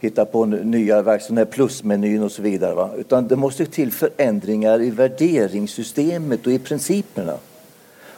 hitta 0.00 0.24
på 0.24 0.44
nya 0.44 1.02
verksamheter, 1.02 1.52
plusmenyn 1.52 2.22
och 2.22 2.32
så 2.32 2.42
vidare. 2.42 2.74
Va? 2.74 2.90
Utan 2.98 3.28
det 3.28 3.36
måste 3.36 3.66
till 3.66 3.92
förändringar 3.92 4.82
i 4.82 4.90
värderingssystemet 4.90 6.46
och 6.46 6.52
i 6.52 6.58
principerna. 6.58 7.34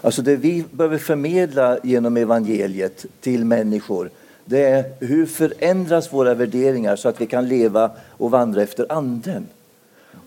Alltså 0.01 0.23
det 0.23 0.37
vi 0.37 0.65
behöver 0.71 0.99
förmedla 0.99 1.79
genom 1.83 2.17
evangeliet 2.17 3.07
till 3.21 3.45
människor 3.45 4.11
det 4.49 4.65
är 4.65 4.85
hur 5.01 5.27
förändras 5.27 6.13
våra 6.13 6.35
värderingar 6.35 6.97
så 6.97 7.09
att 7.09 7.21
vi 7.21 7.27
kan 7.27 7.49
leva 7.49 7.91
och 8.09 8.31
vandra 8.31 8.63
efter 8.63 8.93
anden. 8.93 9.47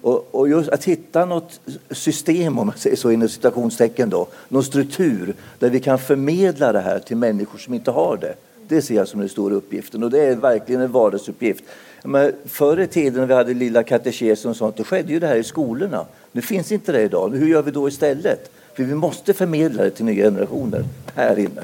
Och, 0.01 0.35
och 0.35 0.49
just 0.49 0.69
att 0.69 0.83
hitta 0.83 1.25
något 1.25 1.59
system, 1.91 2.59
om 2.59 2.67
man 2.67 2.77
säger 2.77 2.95
så 2.95 3.11
inom 3.11 3.29
citationstecken 3.29 4.09
då, 4.09 4.27
någon 4.49 4.63
struktur 4.63 5.33
där 5.59 5.69
vi 5.69 5.79
kan 5.79 5.99
förmedla 5.99 6.71
det 6.71 6.79
här 6.79 6.99
till 6.99 7.17
människor 7.17 7.57
som 7.57 7.73
inte 7.73 7.91
har 7.91 8.17
det. 8.17 8.33
Det 8.67 8.81
ser 8.81 8.95
jag 8.95 9.07
som 9.07 9.19
den 9.19 9.29
stora 9.29 9.55
uppgiften 9.55 10.03
och 10.03 10.11
det 10.11 10.25
är 10.25 10.35
verkligen 10.35 10.81
en 10.81 10.91
vardagsuppgift. 10.91 11.63
Men 12.03 12.31
förr 12.45 12.79
i 12.79 12.87
tiden 12.87 13.19
när 13.19 13.27
vi 13.27 13.33
hade 13.33 13.53
lilla 13.53 13.83
katekesen 13.83 14.51
och 14.51 14.57
sånt, 14.57 14.77
då 14.77 14.83
skedde 14.83 15.13
ju 15.13 15.19
det 15.19 15.27
här 15.27 15.35
i 15.35 15.43
skolorna. 15.43 16.05
Nu 16.31 16.41
finns 16.41 16.71
inte 16.71 16.91
det 16.91 17.01
idag. 17.01 17.35
Hur 17.35 17.47
gör 17.47 17.61
vi 17.61 17.71
då 17.71 17.87
istället? 17.87 18.51
För 18.73 18.83
vi 18.83 18.95
måste 18.95 19.33
förmedla 19.33 19.83
det 19.83 19.89
till 19.89 20.05
nya 20.05 20.25
generationer 20.25 20.85
här 21.15 21.39
inne. 21.39 21.63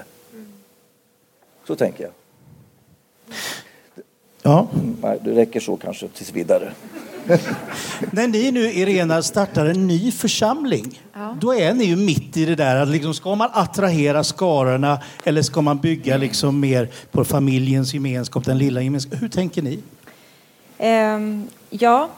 Så 1.68 1.76
tänker 1.76 2.04
jag. 2.04 2.12
Ja. 4.42 4.68
Nej, 5.02 5.20
det 5.24 5.32
räcker 5.32 5.60
så 5.60 5.78
kanske 5.78 6.08
tills 6.08 6.32
vidare. 6.32 6.72
När 8.12 8.28
ni 8.28 8.52
nu, 8.52 8.72
Irena, 8.72 9.22
startar 9.22 9.66
en 9.66 9.88
ny 9.88 10.12
församling, 10.12 11.02
då 11.42 11.54
är 11.54 11.74
ni 11.74 11.84
ju 11.84 11.96
mitt 11.96 12.38
i 12.38 12.46
det 12.46 12.56
där. 12.56 12.76
Att 12.76 12.88
liksom, 12.88 13.14
ska 13.14 13.36
man 13.36 13.50
attrahera 13.54 14.24
skarorna 14.24 15.00
eller 15.24 15.42
ska 15.42 15.62
man 15.62 15.78
bygga 15.78 16.18
liksom 16.18 16.60
mer 16.60 16.90
på 17.12 17.26
familjens 17.26 17.94
gemenskap, 17.94 18.46
den 18.46 18.58
lilla 18.58 18.82
gemenskapen? 18.82 19.20
Hur 19.20 19.30
tänker 19.30 19.62
ni? 19.62 19.80
Ehm, 20.78 21.48
ja, 21.70 22.10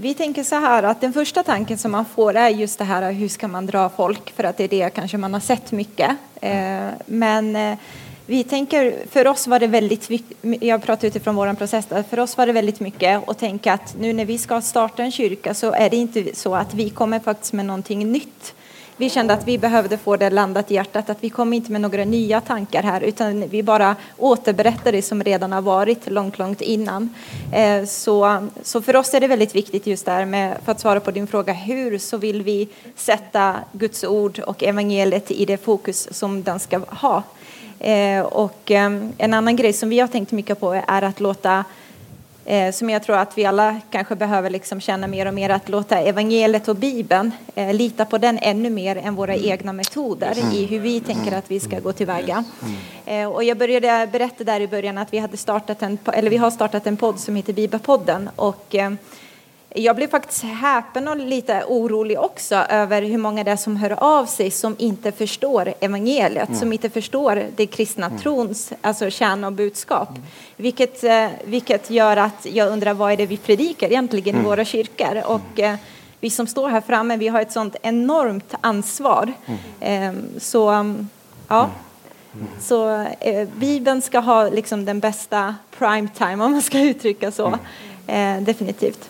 vi 0.00 0.14
tänker 0.14 0.42
så 0.44 0.54
här 0.54 0.82
att 0.82 1.00
den 1.00 1.12
första 1.12 1.42
tanken 1.42 1.78
som 1.78 1.92
man 1.92 2.04
får 2.04 2.34
är 2.34 2.48
just 2.48 2.78
det 2.78 2.84
här 2.84 3.12
hur 3.12 3.28
ska 3.28 3.48
man 3.48 3.66
dra 3.66 3.88
folk 3.88 4.32
för 4.36 4.44
att 4.44 4.56
det 4.56 4.64
är 4.64 4.68
det 4.68 4.90
kanske 4.90 5.18
man 5.18 5.32
har 5.32 5.40
sett 5.40 5.72
mycket. 5.72 6.10
Eh, 6.40 6.88
men 7.06 7.56
eh, 7.56 7.78
vi 8.26 8.44
tänker, 8.44 8.94
för 9.10 9.26
oss 9.26 9.46
var 9.46 9.58
det 9.60 9.66
väldigt 9.66 10.10
jag 10.60 10.82
pratar 10.82 11.08
utifrån 11.08 11.36
vår 11.36 11.54
process, 11.54 11.86
för 12.10 12.18
oss 12.18 12.36
var 12.36 12.46
det 12.46 12.52
väldigt 12.52 12.80
mycket 12.80 13.28
att 13.28 13.38
tänka 13.38 13.72
att 13.72 13.96
nu 14.00 14.12
när 14.12 14.24
vi 14.24 14.38
ska 14.38 14.60
starta 14.60 15.02
en 15.02 15.12
kyrka 15.12 15.54
så 15.54 15.72
är 15.72 15.90
det 15.90 15.96
inte 15.96 16.24
så 16.34 16.54
att 16.54 16.74
vi 16.74 16.90
kommer 16.90 17.20
faktiskt 17.20 17.52
med 17.52 17.66
någonting 17.66 18.12
nytt. 18.12 18.54
Vi 19.00 19.10
kände 19.10 19.34
att 19.34 19.48
vi 19.48 19.58
behövde 19.58 19.98
få 19.98 20.16
det 20.16 20.30
landat 20.30 20.70
i 20.70 20.74
hjärtat, 20.74 21.10
att 21.10 21.18
vi 21.20 21.30
kom 21.30 21.52
inte 21.52 21.72
med 21.72 21.80
några 21.80 22.04
nya 22.04 22.40
tankar 22.40 22.82
här 22.82 23.00
utan 23.00 23.48
vi 23.48 23.62
bara 23.62 23.96
återberättar 24.16 24.92
det 24.92 25.02
som 25.02 25.22
redan 25.22 25.52
har 25.52 25.62
varit 25.62 26.10
långt, 26.10 26.38
långt 26.38 26.60
innan. 26.60 27.14
Eh, 27.52 27.84
så, 27.84 28.48
så 28.62 28.82
för 28.82 28.96
oss 28.96 29.14
är 29.14 29.20
det 29.20 29.26
väldigt 29.26 29.54
viktigt 29.54 29.86
just 29.86 30.06
där 30.06 30.24
med, 30.24 30.58
för 30.64 30.72
att 30.72 30.80
svara 30.80 31.00
på 31.00 31.10
din 31.10 31.26
fråga 31.26 31.52
hur, 31.52 31.98
så 31.98 32.16
vill 32.16 32.42
vi 32.42 32.68
sätta 32.96 33.56
Guds 33.72 34.04
ord 34.04 34.38
och 34.38 34.62
evangeliet 34.62 35.30
i 35.30 35.44
det 35.44 35.56
fokus 35.56 36.08
som 36.10 36.42
den 36.42 36.58
ska 36.58 36.78
ha. 36.78 37.22
Eh, 37.78 38.20
och 38.20 38.70
eh, 38.70 38.92
en 39.18 39.34
annan 39.34 39.56
grej 39.56 39.72
som 39.72 39.88
vi 39.88 40.00
har 40.00 40.08
tänkt 40.08 40.32
mycket 40.32 40.60
på 40.60 40.72
är 40.86 41.02
att 41.02 41.20
låta 41.20 41.64
eh, 42.48 42.72
som 42.72 42.90
jag 42.90 43.02
tror 43.02 43.16
att 43.16 43.38
vi 43.38 43.44
alla 43.44 43.80
kanske 43.90 44.16
behöver 44.16 44.50
liksom 44.50 44.80
känna 44.80 45.06
mer 45.06 45.26
och 45.26 45.34
mer, 45.34 45.50
att 45.50 45.68
låta 45.68 45.98
evangeliet 45.98 46.68
och 46.68 46.76
Bibeln, 46.76 47.32
eh, 47.54 47.74
lita 47.74 48.04
på 48.04 48.18
den 48.18 48.38
ännu 48.42 48.70
mer 48.70 48.96
än 48.96 49.14
våra 49.14 49.34
mm. 49.34 49.50
egna 49.50 49.72
metoder 49.72 50.54
i 50.54 50.66
hur 50.66 50.80
vi 50.80 51.00
tänker 51.00 51.36
att 51.36 51.50
vi 51.50 51.60
ska 51.60 51.80
gå 51.80 51.92
tillväga. 51.92 52.44
Mm. 53.06 53.32
och 53.32 53.44
jag 53.44 53.58
började 53.58 54.08
berätta 54.12 54.44
där 54.44 54.60
i 54.60 54.68
början 54.68 54.98
att 54.98 55.12
vi, 55.12 55.18
hade 55.18 55.36
startat 55.36 55.82
en, 55.82 55.98
eller 56.12 56.30
vi 56.30 56.36
har 56.36 56.50
startat 56.50 56.86
en 56.86 56.96
podd 56.96 57.20
som 57.20 57.36
heter 57.36 57.52
Bibelpodden 57.52 58.30
och 58.36 58.74
ehm, 58.74 58.98
jag 59.74 59.96
blev 59.96 60.08
faktiskt 60.08 60.44
häpen 60.44 61.08
och 61.08 61.16
lite 61.16 61.64
orolig 61.68 62.18
också 62.20 62.54
över 62.54 63.02
hur 63.02 63.18
många 63.18 63.44
det 63.44 63.50
är 63.50 63.56
som 63.56 63.76
hör 63.76 64.02
av 64.02 64.26
sig 64.26 64.50
som 64.50 64.76
inte 64.78 65.12
förstår 65.12 65.74
evangeliet, 65.80 66.48
mm. 66.48 66.60
som 66.60 66.72
inte 66.72 66.90
förstår 66.90 67.44
det 67.56 67.66
kristna 67.66 68.06
mm. 68.06 68.18
trons 68.18 68.72
alltså 68.80 69.10
kärna 69.10 69.46
och 69.46 69.52
budskap. 69.52 70.08
Mm. 70.10 70.22
Vilket, 70.56 71.04
eh, 71.04 71.28
vilket 71.44 71.90
gör 71.90 72.16
att 72.16 72.46
jag 72.52 72.72
undrar 72.72 72.94
vad 72.94 73.12
är 73.12 73.16
det 73.16 73.26
vi 73.26 73.36
predikar 73.36 73.86
egentligen 73.86 74.34
i 74.34 74.38
mm. 74.38 74.44
våra 74.44 74.64
kyrkor? 74.64 75.22
Och, 75.26 75.60
eh, 75.60 75.76
vi 76.20 76.30
som 76.30 76.46
står 76.46 76.68
här 76.68 76.80
framme, 76.80 77.16
vi 77.16 77.28
har 77.28 77.40
ett 77.40 77.52
sånt 77.52 77.76
enormt 77.82 78.54
ansvar. 78.60 79.32
Eh, 79.80 80.12
så, 80.38 80.94
ja. 81.48 81.70
Så 82.60 83.06
eh, 83.20 83.48
Bibeln 83.56 84.02
ska 84.02 84.18
ha 84.18 84.48
liksom 84.48 84.84
den 84.84 85.00
bästa 85.00 85.54
prime 85.78 86.08
time 86.18 86.44
om 86.44 86.52
man 86.52 86.62
ska 86.62 86.80
uttrycka 86.90 87.32
så. 87.32 87.58
Eh, 88.06 88.40
definitivt. 88.40 89.08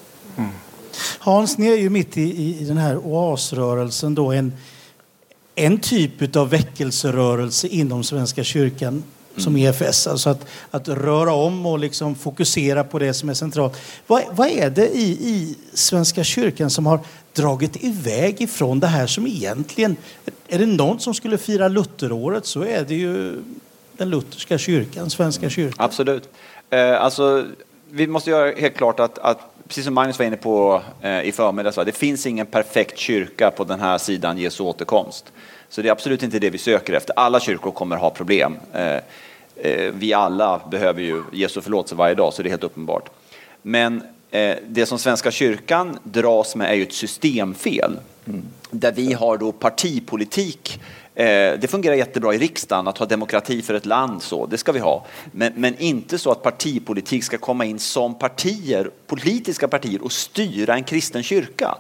Hans, 1.19 1.59
ni 1.59 1.67
är 1.67 1.77
ju 1.77 1.91
mitt 1.91 2.17
i, 2.17 2.59
i 2.61 2.65
den 2.65 2.77
här 2.77 2.97
oasrörelsen 2.97 4.15
då, 4.15 4.33
en, 4.33 4.53
en 5.55 5.79
typ 5.79 6.37
av 6.37 6.51
väckelserörelse 6.51 7.67
inom 7.67 8.05
Svenska 8.05 8.45
kyrkan 8.45 8.89
mm. 8.89 9.05
som 9.37 9.57
EFS, 9.57 10.07
alltså 10.07 10.31
att, 10.31 10.47
att 10.71 10.89
röra 10.89 11.33
om 11.33 11.67
och 11.67 11.79
liksom 11.79 12.15
fokusera 12.15 12.85
på 12.85 12.99
det 12.99 13.15
som 13.15 13.29
är 13.29 13.35
centralt. 13.35 13.77
Vad, 14.07 14.23
vad 14.31 14.49
är 14.49 14.71
det 14.71 14.89
i, 14.89 15.11
i 15.11 15.57
Svenska 15.75 16.25
kyrkan 16.25 16.71
som 16.71 16.87
har 16.87 17.01
dragit 17.33 17.85
iväg 17.85 18.41
ifrån 18.41 18.81
det 18.81 18.87
här 18.87 19.07
som 19.07 19.27
egentligen, 19.27 19.97
är 20.49 20.59
det 20.59 20.67
någon 20.67 21.01
som 21.01 21.15
skulle 21.15 21.39
fira 21.39 21.69
Lutheråret 21.69 22.47
så 22.47 22.63
är 22.63 22.85
det 22.85 22.95
ju 22.95 23.43
den 23.97 24.11
lutherska 24.11 24.59
kyrkan, 24.59 25.11
Svenska 25.11 25.51
kyrkan. 25.51 25.85
Absolut. 25.85 26.29
Eh, 26.71 27.03
alltså, 27.03 27.47
vi 27.91 28.07
måste 28.07 28.31
göra 28.31 28.53
helt 28.57 28.77
klart 28.77 29.01
att, 29.01 29.19
att 29.19 29.39
precis 29.69 29.85
som 29.85 29.95
Magnus 29.95 30.19
var 30.19 30.27
inne 30.27 30.37
på 30.37 30.83
eh, 31.03 31.23
i 31.23 31.33
förmiddags, 31.33 31.77
det 31.77 31.97
finns 31.97 32.27
ingen 32.27 32.47
perfekt 32.47 32.99
kyrka 32.99 33.51
på 33.51 33.65
den 33.65 33.81
här 33.81 33.99
sidan 33.99 34.39
Jesu 34.39 34.63
återkomst. 34.63 35.33
Så 35.69 35.83
det 35.83 35.89
är 35.89 35.93
absolut 35.93 36.23
inte 36.23 36.39
det 36.39 36.51
vi 36.51 36.59
söker 36.59 36.93
efter. 36.93 37.19
Alla 37.19 37.41
kyrkor 37.41 37.71
kommer 37.71 37.97
ha 37.97 38.11
problem. 38.11 38.57
Eh, 38.73 38.97
eh, 39.57 39.93
vi 39.95 40.13
alla 40.13 40.61
behöver 40.71 41.03
ju 41.03 41.23
Jesu 41.33 41.61
förlåtelse 41.61 41.95
varje 41.95 42.15
dag, 42.15 42.33
så 42.33 42.43
det 42.43 42.49
är 42.49 42.51
helt 42.51 42.65
uppenbart. 42.65 43.11
Men 43.63 44.03
det 44.67 44.87
som 44.87 44.99
Svenska 44.99 45.31
kyrkan 45.31 45.99
dras 46.03 46.57
med 46.57 46.71
är 46.71 46.75
ju 46.75 46.83
ett 46.83 46.93
systemfel. 46.93 47.99
Mm. 48.27 48.43
Där 48.71 48.93
vi 48.93 49.13
har 49.13 49.37
då 49.37 49.53
partipolitik 49.53 50.81
Eh, 50.81 50.98
Eh, 51.19 51.59
det 51.59 51.71
fungerar 51.71 51.95
jättebra 51.95 52.35
i 52.35 52.39
riksdagen 52.39 52.89
att 52.89 52.99
ha 52.99 53.07
demokrati 53.07 53.63
för 53.63 53.75
ett 53.75 53.87
land, 53.87 54.23
så, 54.23 54.47
det 54.47 54.59
ska 54.59 54.73
vi 54.73 54.79
ha. 54.79 55.07
Men, 55.33 55.53
men 55.57 55.79
inte 55.79 56.19
så 56.19 56.31
att 56.31 56.43
partipolitik 56.43 57.25
ska 57.25 57.39
komma 57.39 57.65
in 57.65 57.79
som 57.79 58.19
partier, 58.19 58.91
politiska 59.07 59.69
partier 59.69 60.03
och 60.03 60.13
styra 60.13 60.75
en 60.75 60.85
kristen 60.85 61.23
kyrka. 61.23 61.79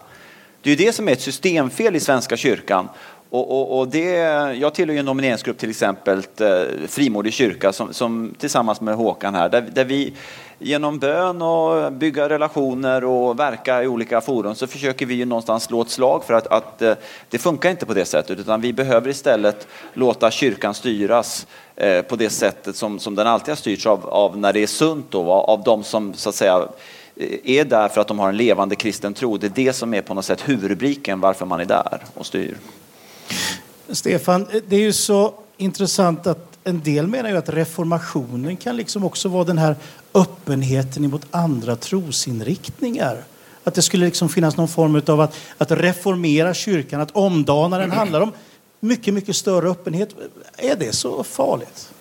Det 0.62 0.70
är 0.70 0.76
ju 0.76 0.86
det 0.86 0.92
som 0.92 1.08
är 1.08 1.12
ett 1.12 1.20
systemfel 1.20 1.96
i 1.96 2.00
Svenska 2.00 2.36
kyrkan. 2.36 2.88
Och, 3.30 3.50
och, 3.50 3.78
och 3.78 3.88
det, 3.88 4.10
jag 4.58 4.74
tillhör 4.74 4.94
ju 4.94 4.98
en 4.98 5.04
nomineringsgrupp 5.04 5.58
till 5.58 5.70
exempel, 5.70 6.18
eh, 6.40 6.86
Frimodig 6.88 7.32
kyrka, 7.32 7.72
som, 7.72 7.94
som, 7.94 8.34
tillsammans 8.38 8.80
med 8.80 8.94
Håkan 8.94 9.34
här, 9.34 9.48
där, 9.48 9.60
där 9.60 9.84
vi 9.84 10.14
genom 10.58 10.98
bön 10.98 11.42
och 11.42 11.92
bygga 11.92 12.28
relationer 12.28 13.04
och 13.04 13.38
verka 13.38 13.82
i 13.82 13.86
olika 13.86 14.20
forum 14.20 14.54
så 14.54 14.66
försöker 14.66 15.06
vi 15.06 15.14
ju 15.14 15.24
någonstans 15.24 15.64
slå 15.64 15.82
ett 15.82 15.90
slag 15.90 16.24
för 16.24 16.34
att, 16.34 16.46
att 16.46 16.82
eh, 16.82 16.94
det 17.30 17.38
funkar 17.38 17.70
inte 17.70 17.86
på 17.86 17.94
det 17.94 18.04
sättet 18.04 18.38
utan 18.38 18.60
vi 18.60 18.72
behöver 18.72 19.10
istället 19.10 19.66
låta 19.92 20.30
kyrkan 20.30 20.74
styras 20.74 21.46
eh, 21.76 22.02
på 22.02 22.16
det 22.16 22.30
sättet 22.30 22.76
som, 22.76 22.98
som 22.98 23.14
den 23.14 23.26
alltid 23.26 23.48
har 23.48 23.56
styrts 23.56 23.86
av, 23.86 24.06
av 24.06 24.38
när 24.38 24.52
det 24.52 24.62
är 24.62 24.66
sunt 24.66 25.06
då, 25.10 25.32
av 25.32 25.62
de 25.62 25.84
som 25.84 26.14
så 26.14 26.28
att 26.28 26.34
säga 26.34 26.68
eh, 27.16 27.38
är 27.44 27.64
där 27.64 27.88
för 27.88 28.00
att 28.00 28.08
de 28.08 28.18
har 28.18 28.28
en 28.28 28.36
levande 28.36 28.76
kristen 28.76 29.14
tro. 29.14 29.36
Det 29.36 29.46
är 29.46 29.64
det 29.64 29.72
som 29.72 29.94
är 29.94 30.02
på 30.02 30.14
något 30.14 30.24
sätt 30.24 30.48
huvudrubriken 30.48 31.20
varför 31.20 31.46
man 31.46 31.60
är 31.60 31.64
där 31.64 32.00
och 32.14 32.26
styr. 32.26 32.56
Stefan, 33.90 34.46
det 34.68 34.76
är 34.76 34.80
ju 34.80 34.92
så 34.92 35.34
intressant 35.56 36.26
att 36.26 36.58
en 36.64 36.82
del 36.82 37.06
menar 37.06 37.30
ju 37.30 37.36
att 37.36 37.48
reformationen 37.48 38.56
kan 38.56 38.76
liksom 38.76 39.04
också 39.04 39.28
vara 39.28 39.44
den 39.44 39.58
här 39.58 39.76
öppenheten 40.14 41.10
mot 41.10 41.26
andra 41.30 41.76
trosinriktningar. 41.76 43.24
Att 43.64 43.74
det 43.74 43.82
skulle 43.82 44.04
liksom 44.06 44.28
finnas 44.28 44.56
någon 44.56 44.68
form 44.68 45.02
av 45.06 45.20
att, 45.20 45.34
att 45.58 45.70
reformera 45.70 46.54
kyrkan, 46.54 47.00
att 47.00 47.10
omdana 47.10 47.78
den 47.78 47.90
handlar 47.90 48.20
om 48.20 48.32
mycket, 48.80 49.14
mycket 49.14 49.36
större 49.36 49.70
öppenhet. 49.70 50.14
Är 50.56 50.76
det 50.76 50.92
så 50.92 51.24
farligt? 51.24 51.92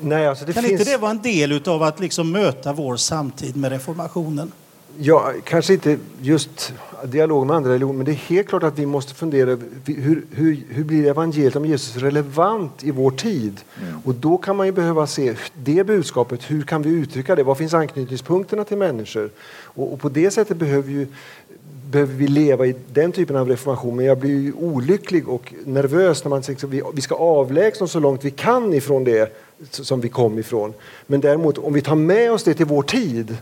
Nej, 0.00 0.26
alltså 0.26 0.44
det 0.44 0.52
kan 0.52 0.62
finns... 0.62 0.80
inte 0.80 0.92
det 0.92 0.96
vara 0.96 1.10
en 1.10 1.22
del 1.22 1.68
av 1.68 1.82
att 1.82 2.00
liksom 2.00 2.30
möta 2.30 2.72
vår 2.72 2.96
samtid 2.96 3.56
med 3.56 3.72
reformationen? 3.72 4.52
Ja, 5.00 5.32
kanske 5.44 5.72
inte 5.72 5.98
just 6.20 6.72
dialog 7.04 7.46
med 7.46 7.56
andra 7.56 7.70
religioner, 7.70 7.96
men 7.96 8.06
det 8.06 8.12
är 8.12 8.14
helt 8.14 8.48
klart 8.48 8.62
att 8.62 8.78
vi 8.78 8.86
måste 8.86 9.14
fundera 9.14 9.58
hur, 9.86 10.24
hur, 10.30 10.64
hur 10.68 10.84
blir 10.84 11.06
evangeliet 11.06 11.56
om 11.56 11.66
Jesus 11.66 11.96
relevant 11.96 12.84
i 12.84 12.90
vår 12.90 13.10
tid? 13.10 13.60
Mm. 13.82 13.98
Och 14.04 14.14
då 14.14 14.38
kan 14.38 14.56
man 14.56 14.66
ju 14.66 14.72
behöva 14.72 15.06
se 15.06 15.34
det 15.54 15.86
budskapet, 15.86 16.50
hur 16.50 16.62
kan 16.62 16.82
vi 16.82 16.90
uttrycka 16.90 17.36
det? 17.36 17.42
Var 17.42 17.54
finns 17.54 17.74
anknytningspunkterna 17.74 18.64
till 18.64 18.76
människor? 18.76 19.30
Och, 19.64 19.92
och 19.92 20.00
på 20.00 20.08
det 20.08 20.30
sättet 20.30 20.56
behöver 20.56 20.90
ju 20.90 21.06
behöver 21.90 22.14
vi 22.14 22.28
leva 22.28 22.66
i 22.66 22.74
den 22.92 23.12
typen 23.12 23.36
av 23.36 23.48
reformation. 23.48 23.96
Men 23.96 24.04
jag 24.04 24.18
blir 24.18 24.52
olycklig 24.56 25.28
och 25.28 25.54
nervös 25.64 26.24
när 26.24 26.30
man 26.30 26.42
säger 26.42 26.64
att 26.66 26.72
vi, 26.72 26.82
vi 26.94 27.00
ska 27.00 27.14
avlägsna 27.14 27.84
oss 27.84 27.92
så 27.92 28.00
långt 28.00 28.24
vi 28.24 28.30
kan 28.30 28.74
ifrån 28.74 29.04
det 29.04 29.36
som 29.70 30.00
vi 30.00 30.08
kom 30.08 30.38
ifrån. 30.38 30.74
Men 31.06 31.20
däremot 31.20 31.58
om 31.58 31.72
vi 31.72 31.80
tar 31.80 31.94
med 31.94 32.32
oss 32.32 32.44
det 32.44 32.54
till 32.54 32.66
vår 32.66 32.82
tid 32.82 33.36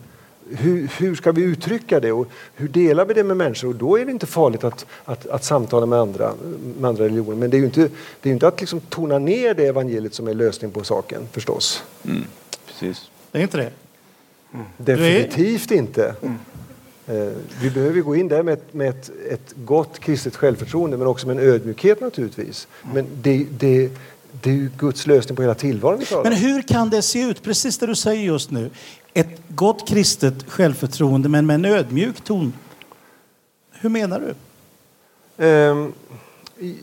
hur, 0.50 0.91
hur, 0.99 1.15
ska 1.15 1.33
vi 1.33 1.43
uttrycka 1.43 2.00
det 2.00 2.12
och 2.12 2.29
hur 2.55 2.69
delar 2.69 3.05
vi 3.05 3.15
det 3.15 3.25
med 3.25 3.37
människor? 3.37 3.69
Och 3.69 3.75
då 3.75 3.99
är 3.99 4.05
det 4.05 4.12
inte 4.12 4.26
farligt 4.26 4.65
att, 4.65 4.87
att, 5.05 5.26
att 5.26 5.45
samtala 5.45 5.87
med 5.87 5.99
andra, 5.99 6.33
med 6.79 6.88
andra 6.88 7.05
religioner. 7.05 7.37
Men 7.37 7.50
det 7.50 7.57
är 7.57 7.59
ju 7.59 7.65
inte, 7.65 7.88
det 8.21 8.29
är 8.29 8.33
inte 8.33 8.49
att 8.49 8.61
liksom 8.61 8.81
tona 8.81 9.19
ner 9.19 9.55
det 9.55 9.67
evangeliet 9.67 10.15
som 10.15 10.29
är 10.29 10.35
lösningen 10.35 10.73
på 10.73 10.85
saken 10.85 11.29
förstås. 11.33 11.83
Mm, 12.05 12.25
precis. 12.67 13.11
Det 13.33 13.38
är 13.38 13.43
inte 13.43 13.57
det? 13.57 13.71
Mm. 14.55 14.67
Definitivt 14.76 15.71
inte. 15.71 16.15
Mm. 16.23 16.38
Eh, 17.07 17.33
vi 17.61 17.71
behöver 17.71 18.00
gå 18.00 18.17
in 18.17 18.29
där 18.29 18.43
med, 18.43 18.55
ett, 18.55 18.75
med 18.75 18.88
ett, 18.88 19.11
ett, 19.31 19.55
gott 19.57 19.99
kristet 19.99 20.37
självförtroende 20.37 20.97
men 20.97 21.07
också 21.07 21.26
med 21.26 21.38
en 21.38 21.43
ödmjukhet 21.43 22.00
naturligtvis. 22.00 22.69
Men 22.95 23.07
det, 23.23 23.47
det, 23.59 23.91
det 24.43 24.50
är 24.50 24.55
ju 24.55 24.71
Guds 24.79 25.07
lösning 25.07 25.37
på 25.37 25.43
hela 25.43 25.55
tillvaron 25.55 25.99
vi 25.99 26.07
Men 26.23 26.33
hur 26.33 26.62
kan 26.62 26.91
det 26.91 27.03
se 27.03 27.23
ut? 27.23 27.43
Precis 27.43 27.79
det 27.79 27.87
du 27.87 27.95
säger 27.95 28.23
just 28.23 28.50
nu. 28.50 28.71
Ett 29.16 29.40
gott 29.49 29.88
kristet 29.88 30.50
självförtroende 30.50 31.28
men 31.28 31.46
med 31.46 31.54
en 31.54 31.64
ödmjuk 31.64 32.20
ton. 32.20 32.52
Hur 33.73 33.88
menar 33.88 34.20
du? 34.20 35.44
Um, 35.44 35.92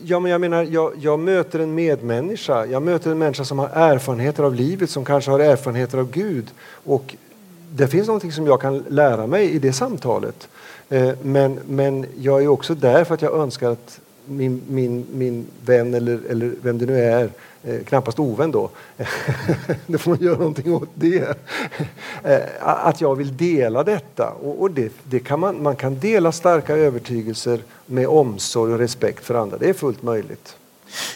ja, 0.04 0.20
men 0.20 0.30
jag 0.30 0.40
menar, 0.40 0.62
jag, 0.62 0.92
jag, 1.00 1.18
möter 1.18 1.58
en 1.58 1.74
medmänniska. 1.74 2.66
Jag 2.66 2.82
möter 2.82 3.10
en 3.10 3.18
människa 3.18 3.44
som 3.44 3.58
har 3.58 3.68
erfarenheter 3.68 4.42
av 4.42 4.54
livet, 4.54 4.90
som 4.90 5.04
kanske 5.04 5.30
har 5.30 5.40
erfarenheter 5.40 5.98
av 5.98 6.10
Gud. 6.10 6.50
Och 6.84 7.16
det 7.70 7.88
finns 7.88 8.06
någonting 8.06 8.32
som 8.32 8.46
jag 8.46 8.60
kan 8.60 8.84
lära 8.88 9.26
mig 9.26 9.50
i 9.50 9.58
det 9.58 9.72
samtalet. 9.72 10.48
Ehm, 10.88 11.16
men, 11.22 11.60
men 11.66 12.06
jag 12.18 12.42
är 12.42 12.48
också 12.48 12.74
där 12.74 13.04
för 13.04 13.14
att 13.14 13.22
jag 13.22 13.32
önskar 13.32 13.70
att 13.70 14.00
min, 14.26 14.62
min, 14.68 15.06
min 15.12 15.46
vän 15.64 15.94
eller, 15.94 16.20
eller 16.30 16.54
vem 16.62 16.78
det 16.78 16.86
nu 16.86 17.00
är, 17.00 17.30
eh, 17.64 17.84
knappast 17.84 18.18
ovän 18.18 18.50
då, 18.50 18.70
det 19.86 19.98
får 19.98 20.10
man 20.10 20.20
göra 20.22 20.38
någonting 20.38 20.74
åt 20.74 20.88
det, 20.94 21.18
eh, 22.24 22.40
att 22.60 23.00
jag 23.00 23.14
vill 23.14 23.36
dela 23.36 23.84
detta. 23.84 24.30
Och, 24.30 24.62
och 24.62 24.70
det, 24.70 24.92
det, 25.04 25.20
kan 25.20 25.40
man, 25.40 25.62
man 25.62 25.76
kan 25.76 25.98
dela 25.98 26.32
starka 26.32 26.76
övertygelser 26.76 27.60
med 27.86 28.08
omsorg 28.08 28.72
och 28.72 28.78
respekt 28.78 29.24
för 29.24 29.34
andra. 29.34 29.58
Det 29.58 29.68
är 29.68 29.74
fullt 29.74 30.02
möjligt. 30.02 30.56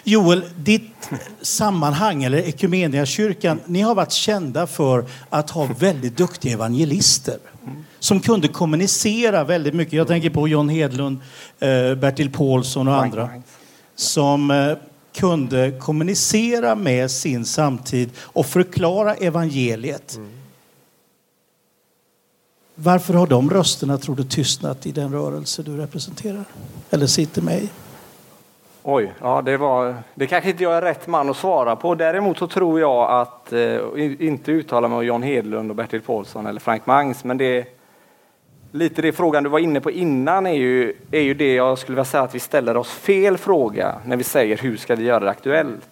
Joel, 0.04 0.44
ditt 0.56 1.10
sammanhang, 1.42 2.24
eller 2.24 3.04
kyrkan, 3.04 3.60
ni 3.66 3.80
har 3.80 3.94
varit 3.94 4.12
kända 4.12 4.66
för 4.66 5.04
att 5.30 5.50
ha 5.50 5.68
väldigt 5.78 6.16
duktiga 6.16 6.52
evangelister 6.52 7.38
som 7.98 8.20
kunde 8.20 8.48
kommunicera 8.48 9.44
väldigt 9.44 9.74
mycket. 9.74 9.92
Jag 9.92 10.06
tänker 10.06 10.30
på 10.30 10.48
John 10.48 10.68
Hedlund, 10.68 11.20
eh, 11.60 11.94
Bertil 11.94 12.32
Paulsson 12.32 12.88
och 12.88 12.96
andra 12.96 13.30
som 13.98 14.50
eh, 14.50 14.76
kunde 15.14 15.70
kommunicera 15.70 16.74
med 16.74 17.10
sin 17.10 17.44
samtid 17.44 18.10
och 18.18 18.46
förklara 18.46 19.14
evangeliet. 19.14 20.16
Mm. 20.16 20.30
Varför 22.74 23.14
har 23.14 23.26
de 23.26 23.50
rösterna, 23.50 23.98
tror 23.98 24.16
du, 24.16 24.24
tystnat 24.24 24.86
i 24.86 24.92
den 24.92 25.12
rörelse 25.12 25.62
du 25.62 25.76
representerar? 25.76 26.44
Eller 26.90 27.06
sitter 27.06 27.42
med 27.42 27.62
i? 27.62 27.68
Oj, 28.82 29.12
ja, 29.20 29.42
det, 29.42 29.56
var, 29.56 29.96
det 30.14 30.26
kanske 30.26 30.50
inte 30.50 30.62
jag 30.62 30.76
är 30.76 30.82
rätt 30.82 31.06
man 31.06 31.30
att 31.30 31.36
svara 31.36 31.76
på. 31.76 31.94
Däremot 31.94 32.38
så 32.38 32.46
tror 32.46 32.80
jag 32.80 33.20
att, 33.20 33.52
eh, 33.52 33.78
inte 34.18 34.52
uttala 34.52 34.88
mig 34.88 34.98
om 34.98 35.04
John 35.04 35.22
Hedlund 35.22 35.70
och 35.70 35.76
Bertil 35.76 36.00
Paulsson 36.00 36.46
eller 36.46 36.60
Frank 36.60 36.86
Mangs, 36.86 37.24
men 37.24 37.38
det 37.38 37.77
lite 38.72 39.02
det 39.02 39.12
frågan 39.12 39.42
du 39.42 39.50
var 39.50 39.58
inne 39.58 39.80
på 39.80 39.90
innan 39.90 40.46
är 40.46 40.52
ju, 40.52 40.94
är 41.10 41.20
ju 41.20 41.34
det 41.34 41.54
jag 41.54 41.78
skulle 41.78 41.96
vilja 41.96 42.04
säga 42.04 42.22
att 42.22 42.34
vi 42.34 42.40
ställer 42.40 42.76
oss 42.76 42.90
fel 42.90 43.38
fråga 43.38 43.94
när 44.04 44.16
vi 44.16 44.24
säger 44.24 44.56
hur 44.56 44.76
ska 44.76 44.94
vi 44.94 45.04
göra 45.04 45.20
det 45.20 45.30
aktuellt? 45.30 45.88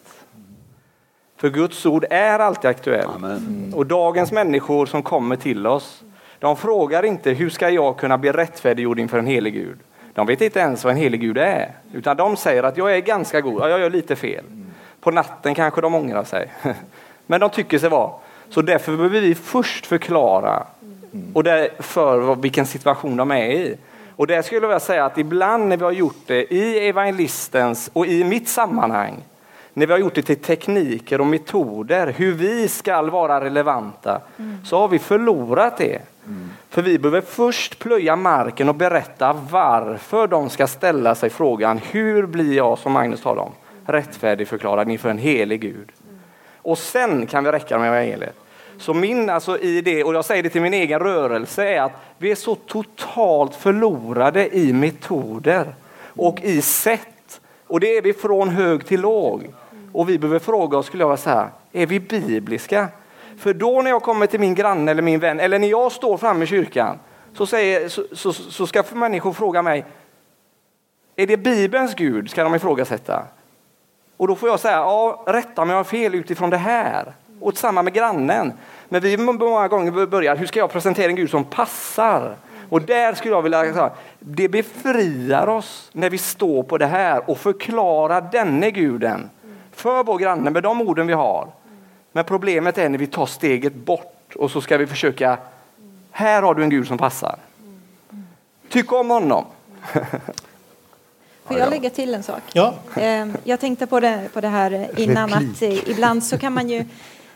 För 1.36 1.50
Guds 1.50 1.86
ord 1.86 2.04
är 2.10 2.38
alltid 2.38 2.70
aktuellt. 2.70 3.14
Amen. 3.14 3.72
Och 3.76 3.86
dagens 3.86 4.32
människor 4.32 4.86
som 4.86 5.02
kommer 5.02 5.36
till 5.36 5.66
oss, 5.66 6.02
de 6.38 6.56
frågar 6.56 7.02
inte 7.02 7.30
hur 7.30 7.50
ska 7.50 7.70
jag 7.70 7.98
kunna 7.98 8.18
bli 8.18 8.32
rättfärdiggjord 8.32 8.98
inför 8.98 9.18
en 9.18 9.26
helig 9.26 9.52
Gud? 9.52 9.78
De 10.14 10.26
vet 10.26 10.40
inte 10.40 10.60
ens 10.60 10.84
vad 10.84 10.90
en 10.90 10.96
helig 10.96 11.20
Gud 11.20 11.38
är, 11.38 11.72
utan 11.92 12.16
de 12.16 12.36
säger 12.36 12.62
att 12.62 12.76
jag 12.76 12.96
är 12.96 13.00
ganska 13.00 13.40
god, 13.40 13.62
jag 13.62 13.80
gör 13.80 13.90
lite 13.90 14.16
fel. 14.16 14.44
På 15.00 15.10
natten 15.10 15.54
kanske 15.54 15.80
de 15.80 15.94
ångrar 15.94 16.24
sig, 16.24 16.52
men 17.26 17.40
de 17.40 17.50
tycker 17.50 17.78
sig 17.78 17.90
vara. 17.90 18.10
Så 18.48 18.62
därför 18.62 18.96
behöver 18.96 19.20
vi 19.20 19.34
först 19.34 19.86
förklara 19.86 20.66
och 21.34 21.44
det 21.44 21.70
för 21.78 22.34
vilken 22.34 22.66
situation 22.66 23.16
de 23.16 23.30
är 23.30 23.50
i. 23.50 23.76
Och 24.16 24.26
det 24.26 24.42
skulle 24.42 24.60
jag 24.60 24.68
vilja 24.68 24.80
säga 24.80 25.04
att 25.04 25.18
ibland 25.18 25.68
när 25.68 25.76
vi 25.76 25.84
har 25.84 25.92
gjort 25.92 26.22
det 26.26 26.54
i 26.54 26.88
evangelistens 26.88 27.90
och 27.92 28.06
i 28.06 28.24
mitt 28.24 28.48
sammanhang, 28.48 29.14
när 29.72 29.86
vi 29.86 29.92
har 29.92 30.00
gjort 30.00 30.14
det 30.14 30.22
till 30.22 30.36
tekniker 30.36 31.20
och 31.20 31.26
metoder, 31.26 32.14
hur 32.16 32.32
vi 32.32 32.68
ska 32.68 33.02
vara 33.02 33.44
relevanta, 33.44 34.20
mm. 34.38 34.64
så 34.64 34.78
har 34.78 34.88
vi 34.88 34.98
förlorat 34.98 35.76
det. 35.76 36.02
Mm. 36.26 36.50
För 36.68 36.82
vi 36.82 36.98
behöver 36.98 37.20
först 37.20 37.78
plöja 37.78 38.16
marken 38.16 38.68
och 38.68 38.74
berätta 38.74 39.32
varför 39.50 40.26
de 40.26 40.50
ska 40.50 40.66
ställa 40.66 41.14
sig 41.14 41.30
frågan, 41.30 41.80
hur 41.90 42.26
blir 42.26 42.56
jag, 42.56 42.78
som 42.78 42.92
Magnus 42.92 43.22
talade 43.22 43.40
om, 43.40 43.52
rättfärdigförklarad 43.86 44.90
inför 44.90 45.08
en 45.08 45.18
helig 45.18 45.60
Gud? 45.60 45.92
Och 46.56 46.78
sen 46.78 47.26
kan 47.26 47.44
vi 47.44 47.52
räcka 47.52 47.78
med 47.78 47.88
evangeliet. 47.88 48.36
Så 48.78 48.94
min, 48.94 49.30
alltså 49.30 49.58
i 49.58 49.80
det, 49.80 50.04
och 50.04 50.14
jag 50.14 50.24
säger 50.24 50.42
det 50.42 50.48
till 50.48 50.62
min 50.62 50.74
egen 50.74 51.00
rörelse, 51.00 51.64
är 51.64 51.82
att 51.82 51.92
vi 52.18 52.30
är 52.30 52.34
så 52.34 52.54
totalt 52.54 53.54
förlorade 53.54 54.56
i 54.56 54.72
metoder 54.72 55.74
och 56.06 56.40
i 56.42 56.62
sätt. 56.62 57.40
Och 57.66 57.80
det 57.80 57.96
är 57.96 58.02
vi 58.02 58.12
från 58.12 58.48
hög 58.48 58.86
till 58.86 59.00
låg. 59.00 59.54
Och 59.92 60.08
vi 60.08 60.18
behöver 60.18 60.38
fråga 60.38 60.78
oss, 60.78 60.86
skulle 60.86 61.02
jag 61.04 61.18
säga, 61.18 61.50
är 61.72 61.86
vi 61.86 62.00
bibliska? 62.00 62.88
För 63.38 63.54
då 63.54 63.82
när 63.82 63.90
jag 63.90 64.02
kommer 64.02 64.26
till 64.26 64.40
min 64.40 64.54
granne 64.54 64.90
eller 64.90 65.02
min 65.02 65.20
vän, 65.20 65.40
eller 65.40 65.58
när 65.58 65.68
jag 65.68 65.92
står 65.92 66.16
framme 66.16 66.44
i 66.44 66.46
kyrkan, 66.46 66.98
så, 67.34 67.46
säger, 67.46 67.88
så, 67.88 68.04
så, 68.12 68.32
så 68.32 68.66
ska 68.66 68.82
människor 68.92 69.32
fråga 69.32 69.62
mig, 69.62 69.84
är 71.16 71.26
det 71.26 71.36
Bibelns 71.36 71.94
Gud? 71.94 72.30
ska 72.30 72.44
de 72.44 72.54
ifrågasätta. 72.54 73.22
Och 74.16 74.28
då 74.28 74.36
får 74.36 74.48
jag 74.48 74.60
säga, 74.60 74.76
ja, 74.76 75.24
rätta 75.26 75.64
mig 75.64 75.64
om 75.64 75.70
jag 75.70 75.76
har 75.76 75.84
fel 75.84 76.14
utifrån 76.14 76.50
det 76.50 76.56
här. 76.56 77.14
Och 77.40 77.56
samma 77.56 77.82
med 77.82 77.92
grannen. 77.92 78.52
Men 78.88 79.00
vi 79.00 79.16
många 79.16 79.68
gånger 79.68 80.06
börjar, 80.06 80.36
hur 80.36 80.46
ska 80.46 80.58
jag 80.58 80.72
presentera 80.72 81.10
en 81.10 81.16
Gud 81.16 81.30
som 81.30 81.44
passar? 81.44 82.36
Och 82.68 82.82
där 82.82 83.14
skulle 83.14 83.34
jag 83.34 83.42
vilja 83.42 83.72
säga, 83.72 83.90
det 84.18 84.48
befriar 84.48 85.46
oss 85.46 85.90
när 85.92 86.10
vi 86.10 86.18
står 86.18 86.62
på 86.62 86.78
det 86.78 86.86
här 86.86 87.30
och 87.30 87.38
förklarar 87.38 88.28
denne 88.32 88.70
guden 88.70 89.30
för 89.72 90.04
vår 90.04 90.18
granne 90.18 90.50
med 90.50 90.62
de 90.62 90.80
orden 90.80 91.06
vi 91.06 91.12
har. 91.12 91.48
Men 92.12 92.24
problemet 92.24 92.78
är 92.78 92.88
när 92.88 92.98
vi 92.98 93.06
tar 93.06 93.26
steget 93.26 93.74
bort 93.74 94.36
och 94.36 94.50
så 94.50 94.60
ska 94.60 94.76
vi 94.76 94.86
försöka, 94.86 95.38
här 96.10 96.42
har 96.42 96.54
du 96.54 96.62
en 96.62 96.70
Gud 96.70 96.86
som 96.86 96.98
passar. 96.98 97.36
Tyck 98.68 98.92
om 98.92 99.10
honom. 99.10 99.44
Får 101.44 101.58
jag 101.58 101.70
lägga 101.70 101.90
till 101.90 102.14
en 102.14 102.22
sak? 102.22 102.42
Ja. 102.52 102.74
Ehm, 102.96 103.36
jag 103.44 103.60
tänkte 103.60 103.86
på 103.86 104.00
det, 104.00 104.28
på 104.32 104.40
det 104.40 104.48
här 104.48 104.88
innan 104.96 105.32
att 105.32 105.62
eh, 105.62 105.88
ibland 105.88 106.24
så 106.24 106.38
kan 106.38 106.52
man 106.52 106.68
ju 106.68 106.84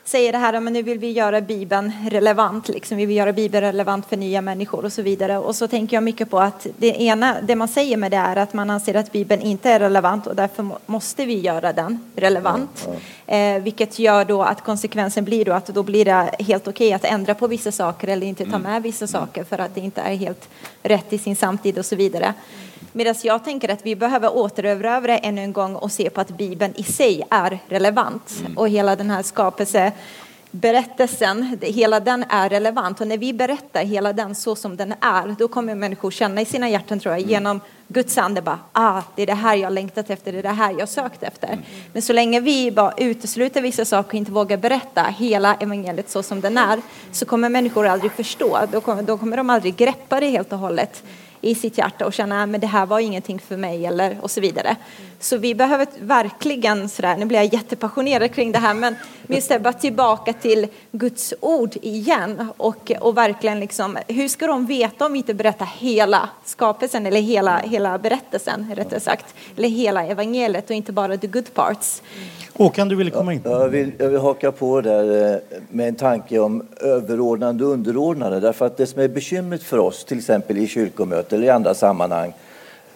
säger 0.04 0.32
det 0.32 0.38
här 0.38 0.60
men 0.60 0.72
nu 0.72 0.82
vill 0.82 0.98
vi 0.98 1.10
göra 1.10 1.40
Bibeln 1.40 1.92
relevant, 2.10 2.68
liksom. 2.68 2.96
vi 2.96 3.06
vill 3.06 3.16
göra 3.16 3.32
Bibeln 3.32 3.66
relevant 3.66 4.06
för 4.08 4.16
nya 4.16 4.42
människor 4.42 4.84
och 4.84 4.92
så 4.92 5.02
vidare. 5.02 5.38
Och 5.38 5.56
så 5.56 5.68
tänker 5.68 5.96
jag 5.96 6.02
mycket 6.02 6.30
på 6.30 6.40
att 6.40 6.66
det 6.76 7.02
ena, 7.02 7.36
det 7.42 7.56
man 7.56 7.68
säger 7.68 7.96
med 7.96 8.10
det 8.10 8.16
är 8.16 8.36
att 8.36 8.52
man 8.52 8.70
anser 8.70 8.94
att 8.94 9.12
Bibeln 9.12 9.42
inte 9.42 9.70
är 9.70 9.80
relevant 9.80 10.26
och 10.26 10.36
därför 10.36 10.66
måste 10.86 11.24
vi 11.24 11.40
göra 11.40 11.72
den 11.72 12.10
relevant. 12.16 12.88
Ja. 13.26 13.34
Eh, 13.34 13.62
vilket 13.62 13.98
gör 13.98 14.24
då 14.24 14.42
att 14.42 14.64
konsekvensen 14.64 15.24
blir 15.24 15.44
då 15.44 15.52
att 15.52 15.66
då 15.66 15.82
blir 15.82 16.04
det 16.04 16.30
helt 16.38 16.68
okej 16.68 16.86
okay 16.86 16.92
att 16.92 17.04
ändra 17.04 17.34
på 17.34 17.46
vissa 17.46 17.72
saker 17.72 18.08
eller 18.08 18.26
inte 18.26 18.44
ta 18.44 18.56
mm. 18.56 18.62
med 18.62 18.82
vissa 18.82 19.06
saker 19.06 19.44
för 19.44 19.58
att 19.58 19.74
det 19.74 19.80
inte 19.80 20.00
är 20.00 20.14
helt 20.14 20.48
rätt 20.82 21.12
i 21.12 21.18
sin 21.18 21.36
samtid 21.36 21.78
och 21.78 21.86
så 21.86 21.96
vidare. 21.96 22.34
Medan 22.92 23.14
jag 23.22 23.44
tänker 23.44 23.68
att 23.68 23.86
vi 23.86 23.96
behöver 23.96 24.36
återerövra 24.36 25.18
ännu 25.18 25.42
en 25.42 25.52
gång 25.52 25.76
och 25.76 25.92
se 25.92 26.10
på 26.10 26.20
att 26.20 26.30
Bibeln 26.30 26.74
i 26.76 26.82
sig 26.82 27.22
är 27.30 27.58
relevant. 27.68 28.34
Mm. 28.40 28.58
Och 28.58 28.68
hela 28.68 28.96
den 28.96 29.10
här 29.10 29.22
skapelseberättelsen, 29.22 31.58
hela 31.60 32.00
den 32.00 32.24
är 32.28 32.48
relevant. 32.48 33.00
Och 33.00 33.06
när 33.06 33.18
vi 33.18 33.32
berättar 33.32 33.84
hela 33.84 34.12
den 34.12 34.34
så 34.34 34.56
som 34.56 34.76
den 34.76 34.94
är, 35.00 35.34
då 35.38 35.48
kommer 35.48 35.74
människor 35.74 36.10
känna 36.10 36.40
i 36.40 36.44
sina 36.44 36.68
hjärtan, 36.68 37.00
tror 37.00 37.14
jag, 37.14 37.20
mm. 37.20 37.30
genom 37.30 37.60
Guds 37.88 38.18
ande 38.18 38.42
bara, 38.42 38.58
ah, 38.72 39.02
det 39.16 39.22
är 39.22 39.26
det 39.26 39.34
här 39.34 39.56
jag 39.56 39.72
längtat 39.72 40.10
efter, 40.10 40.32
det 40.32 40.38
är 40.38 40.42
det 40.42 40.48
här 40.48 40.74
jag 40.78 40.88
sökt 40.88 41.22
efter. 41.22 41.48
Mm. 41.48 41.60
Men 41.92 42.02
så 42.02 42.12
länge 42.12 42.40
vi 42.40 42.70
bara 42.70 42.94
utesluter 42.96 43.62
vissa 43.62 43.84
saker 43.84 44.08
och 44.08 44.14
inte 44.14 44.32
vågar 44.32 44.56
berätta 44.56 45.02
hela 45.02 45.54
evangeliet 45.54 46.10
så 46.10 46.22
som 46.22 46.40
den 46.40 46.58
är, 46.58 46.80
så 47.12 47.26
kommer 47.26 47.48
människor 47.48 47.86
aldrig 47.86 48.12
förstå. 48.12 48.60
Då 48.72 48.80
kommer, 48.80 49.02
då 49.02 49.18
kommer 49.18 49.36
de 49.36 49.50
aldrig 49.50 49.76
greppa 49.76 50.20
det 50.20 50.28
helt 50.28 50.52
och 50.52 50.58
hållet. 50.58 51.02
I 51.40 51.54
sitt 51.54 51.78
hjärta 51.78 52.06
och 52.06 52.12
känna 52.12 52.42
att 52.42 52.60
det 52.60 52.66
här 52.66 52.86
var 52.86 53.00
ingenting 53.00 53.38
för 53.38 53.56
mig 53.56 53.86
eller 53.86 54.16
och 54.20 54.30
så 54.30 54.40
vidare. 54.40 54.76
Så 55.20 55.36
vi 55.36 55.54
behöver 55.54 55.86
verkligen 56.00 56.88
sådär, 56.88 57.16
nu 57.16 57.26
blir 57.26 57.38
jag 57.38 57.54
jättepassionerad 57.54 58.34
kring 58.34 58.52
det 58.52 58.58
här, 58.58 58.74
men 58.74 58.96
just 59.26 59.48
det, 59.48 59.58
bara 59.58 59.72
tillbaka 59.72 60.32
till 60.32 60.66
Guds 60.92 61.34
ord 61.40 61.76
igen 61.82 62.52
och, 62.56 62.92
och 63.00 63.16
verkligen 63.16 63.60
liksom, 63.60 63.98
hur 64.08 64.28
ska 64.28 64.46
de 64.46 64.66
veta 64.66 65.06
om 65.06 65.12
vi 65.12 65.18
inte 65.18 65.34
berättar 65.34 65.68
hela 65.78 66.28
skapelsen 66.44 67.06
eller 67.06 67.20
hela, 67.20 67.58
hela 67.58 67.98
berättelsen 67.98 68.72
rättare 68.76 69.00
sagt, 69.00 69.34
eller 69.56 69.68
hela 69.68 70.06
evangeliet 70.06 70.70
och 70.70 70.76
inte 70.76 70.92
bara 70.92 71.16
the 71.16 71.26
good 71.26 71.54
parts. 71.54 72.02
Håkan, 72.52 72.88
du 72.88 72.96
ville 72.96 73.10
komma 73.10 73.34
in. 73.34 73.40
Jag 73.44 73.68
vill, 73.68 73.92
jag 73.98 74.08
vill 74.08 74.20
haka 74.20 74.52
på 74.52 74.80
där 74.80 75.32
eh, 75.32 75.38
med 75.70 75.88
en 75.88 75.94
tanke 75.94 76.38
om 76.38 76.66
överordnande 76.80 77.64
och 77.64 77.72
underordnade. 77.72 78.40
Därför 78.40 78.66
att 78.66 78.76
det 78.76 78.86
som 78.86 79.02
är 79.02 79.08
bekymret 79.08 79.62
för 79.62 79.78
oss, 79.78 80.04
till 80.04 80.18
exempel 80.18 80.58
i 80.58 80.66
möten 81.30 81.38
eller 81.38 81.46
i 81.46 81.50
andra 81.50 81.74
sammanhang, 81.74 82.32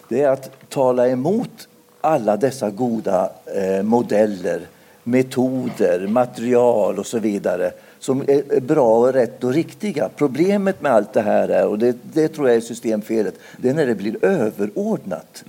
det 0.09 0.23
är 0.23 0.29
att 0.29 0.51
tala 0.69 1.09
emot 1.09 1.69
alla 2.01 2.37
dessa 2.37 2.71
goda 2.71 3.31
eh, 3.47 3.83
modeller, 3.83 4.61
metoder, 5.05 6.07
material 6.09 6.99
och 6.99 7.07
så 7.07 7.19
vidare 7.19 7.73
som 8.01 8.23
är 8.29 8.61
bra 8.61 8.99
och 8.99 9.13
rätt 9.13 9.45
och 9.45 9.53
riktiga. 9.53 10.09
Problemet 10.17 10.83
med 10.83 10.93
allt 10.93 11.13
det 11.13 11.23
här 11.23 11.49
är, 11.49 11.67
och 11.67 11.79
det, 11.79 11.97
det 12.03 12.29
tror 12.29 12.49
jag 12.49 12.57
är 12.57 12.61
systemfelet, 12.61 13.35
det 13.59 13.71
är 13.71 13.75
när 13.75 13.87
det 13.87 13.95
blir 13.95 14.25
överordnat. 14.25 15.45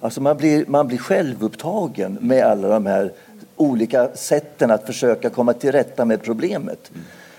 Alltså 0.00 0.20
man 0.20 0.36
blir, 0.36 0.64
man 0.68 0.86
blir 0.86 0.98
självupptagen 0.98 2.18
med 2.20 2.44
alla 2.44 2.68
de 2.68 2.86
här 2.86 3.12
olika 3.56 4.08
sätten 4.14 4.70
att 4.70 4.86
försöka 4.86 5.30
komma 5.30 5.52
till 5.52 5.72
rätta 5.72 6.04
med 6.04 6.22
problemet. 6.22 6.90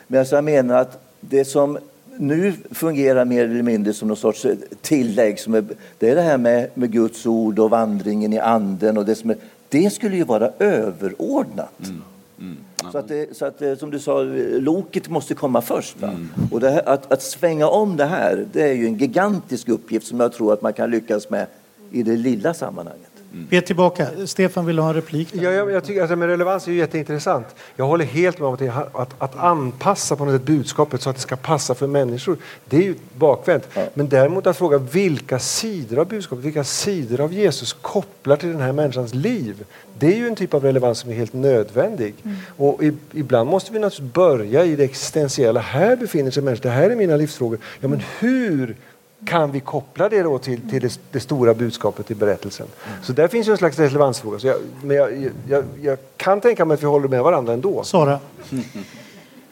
Men 0.07 0.19
alltså 0.19 0.35
jag 0.35 0.43
menar 0.43 0.81
att 0.81 0.99
det 1.19 1.45
som 1.45 1.77
nu 2.17 2.53
fungerar 2.71 3.25
mer 3.25 3.43
eller 3.43 3.63
mindre 3.63 3.93
som 3.93 4.07
någon 4.07 4.17
sorts 4.17 4.45
tillägg, 4.81 5.39
som 5.39 5.53
är, 5.53 5.65
det 5.97 6.09
är 6.09 6.15
det 6.15 6.21
här 6.21 6.37
med, 6.37 6.69
med 6.73 6.91
Guds 6.91 7.25
ord 7.25 7.59
och 7.59 7.69
vandringen 7.69 8.33
i 8.33 8.39
anden. 8.39 8.97
Och 8.97 9.05
det, 9.05 9.15
som 9.15 9.29
är, 9.29 9.37
det 9.69 9.93
skulle 9.93 10.15
ju 10.15 10.23
vara 10.23 10.51
överordnat. 10.59 11.79
Mm. 11.83 12.01
Mm. 12.39 12.57
Så, 12.91 12.97
att 12.97 13.07
det, 13.07 13.37
så 13.37 13.45
att 13.45 13.59
det, 13.59 13.79
som 13.79 13.91
du 13.91 13.99
sa, 13.99 14.23
loket 14.59 15.09
måste 15.09 15.33
komma 15.33 15.61
först. 15.61 16.03
Mm. 16.03 16.29
Och 16.51 16.61
här, 16.61 16.89
att, 16.89 17.11
att 17.11 17.21
svänga 17.21 17.67
om 17.67 17.97
det 17.97 18.05
här, 18.05 18.45
det 18.53 18.61
är 18.61 18.73
ju 18.73 18.85
en 18.85 18.97
gigantisk 18.97 19.69
uppgift 19.69 20.07
som 20.07 20.19
jag 20.19 20.33
tror 20.33 20.53
att 20.53 20.61
man 20.61 20.73
kan 20.73 20.91
lyckas 20.91 21.29
med 21.29 21.47
i 21.91 22.03
det 22.03 22.15
lilla 22.15 22.53
sammanhanget. 22.53 23.14
Mm. 23.35 23.47
Vi 23.49 23.57
är 23.57 23.61
tillbaka. 23.61 24.07
Stefan 24.25 24.65
vill 24.65 24.79
ha 24.79 24.87
en 24.89 24.93
replik. 24.93 25.29
Ja, 25.31 25.51
jag, 25.51 25.71
jag 25.71 25.83
tycker 25.83 25.99
att 25.99 26.03
alltså, 26.03 26.15
med 26.15 26.27
relevans 26.27 26.67
är 26.67 26.71
ju 26.71 26.77
jätteintressant. 26.77 27.47
Jag 27.75 27.85
håller 27.85 28.05
helt 28.05 28.39
med 28.39 28.47
om 28.47 28.53
att, 28.53 28.95
att, 28.95 29.15
att 29.17 29.35
anpassa 29.35 30.15
på 30.15 30.25
något 30.25 30.33
sätt 30.33 30.47
budskapet 30.47 31.01
så 31.01 31.09
att 31.09 31.15
det 31.15 31.21
ska 31.21 31.35
passa 31.35 31.75
för 31.75 31.87
människor. 31.87 32.37
Det 32.65 32.77
är 32.77 32.81
ju 32.81 32.95
bakvänt. 33.17 33.67
Ja. 33.73 33.81
Men 33.93 34.09
däremot 34.09 34.47
att 34.47 34.57
fråga 34.57 34.77
vilka 34.77 35.39
sidor 35.39 35.99
av 35.99 36.07
budskapet, 36.07 36.45
vilka 36.45 36.63
sidor 36.63 37.21
av 37.21 37.33
Jesus 37.33 37.73
kopplar 37.73 38.35
till 38.35 38.49
den 38.49 38.61
här 38.61 38.71
människans 38.71 39.13
liv. 39.13 39.65
Det 39.99 40.07
är 40.07 40.17
ju 40.17 40.27
en 40.27 40.35
typ 40.35 40.53
av 40.53 40.63
relevans 40.63 40.99
som 40.99 41.11
är 41.11 41.15
helt 41.15 41.33
nödvändig. 41.33 42.15
Mm. 42.23 42.37
Och 42.57 42.83
i, 42.83 42.93
ibland 43.11 43.49
måste 43.49 43.73
vi 43.73 43.79
naturligtvis 43.79 44.13
börja 44.13 44.65
i 44.65 44.75
det 44.75 44.83
existentiella. 44.83 45.59
Här 45.59 45.95
befinner 45.95 46.31
sig 46.31 46.43
människor, 46.43 46.63
det 46.63 46.69
här 46.69 46.89
är 46.89 46.95
mina 46.95 47.15
livsfrågor. 47.15 47.59
Ja, 47.79 47.87
men 47.87 48.01
hur 48.19 48.75
kan 49.25 49.51
vi 49.51 49.59
koppla 49.59 50.09
det 50.09 50.21
då 50.21 50.39
till, 50.39 50.69
till 50.69 50.81
det, 50.81 50.99
det, 51.11 51.19
stora 51.19 51.53
budskapet 51.53 52.11
i 52.11 52.15
berättelsen? 52.15 52.67
Så 53.03 53.13
där 53.13 53.27
finns 53.27 53.47
ju 53.47 53.51
en 53.51 53.57
slags 53.57 53.79
relevansfråga. 53.79 54.39
Så 54.39 54.47
jag, 54.47 54.57
men 54.83 54.97
jag, 54.97 55.31
jag, 55.47 55.63
jag, 55.81 55.97
kan 56.17 56.41
tänka 56.41 56.65
mig 56.65 56.75
att 56.75 56.81
vi 56.81 56.87
håller 56.87 57.07
med 57.07 57.23
varandra 57.23 57.53
ändå. 57.53 57.83
Sara? 57.83 58.19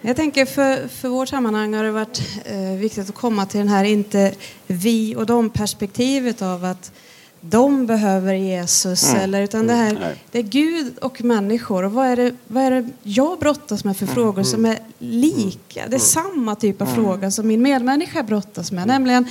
Jag 0.02 0.16
tänker 0.16 0.46
för, 0.46 0.88
för 0.88 1.10
vårt 1.10 1.30
sammanhang 1.30 1.74
har 1.74 1.84
det 1.84 1.92
varit 1.92 2.22
eh, 2.46 2.58
viktigt 2.60 3.10
att 3.10 3.16
komma 3.16 3.46
till 3.46 3.60
den 3.60 3.70
här 3.70 3.84
inte 3.84 4.34
vi 4.68 5.16
och 5.16 5.26
dem 5.26 5.50
perspektivet 5.50 6.42
av 6.42 6.66
att 6.66 6.92
de 7.46 7.86
behöver 7.86 8.34
Jesus 8.34 9.10
mm. 9.10 9.24
eller 9.24 9.42
utan 9.42 9.68
det 9.68 9.74
här 9.74 9.90
mm. 9.90 10.18
det 10.32 10.40
är 10.40 10.44
Gud 10.44 10.98
och 10.98 11.24
människor 11.24 11.84
och 11.84 11.92
vad 11.92 12.08
är 12.08 12.16
det, 12.16 12.36
vad 12.48 12.64
är 12.64 12.72
det 12.72 12.90
jag 13.04 13.40
brottas 13.40 13.84
med 13.84 13.98
för 13.98 14.06
mm. 14.06 14.16
frågor 14.16 14.44
som 14.44 14.66
är 14.66 14.80
lika? 15.00 15.74
Det 15.74 15.80
är 15.80 15.86
mm. 15.88 16.00
samma 16.00 16.56
typ 16.56 16.82
av 16.82 16.88
mm. 16.88 17.04
fråga 17.04 17.32
som 17.32 17.48
min 17.48 17.62
medmänniska 17.62 18.24
brottas 18.24 18.72
med, 18.72 18.88
nämligen 18.88 19.24
eh, 19.24 19.30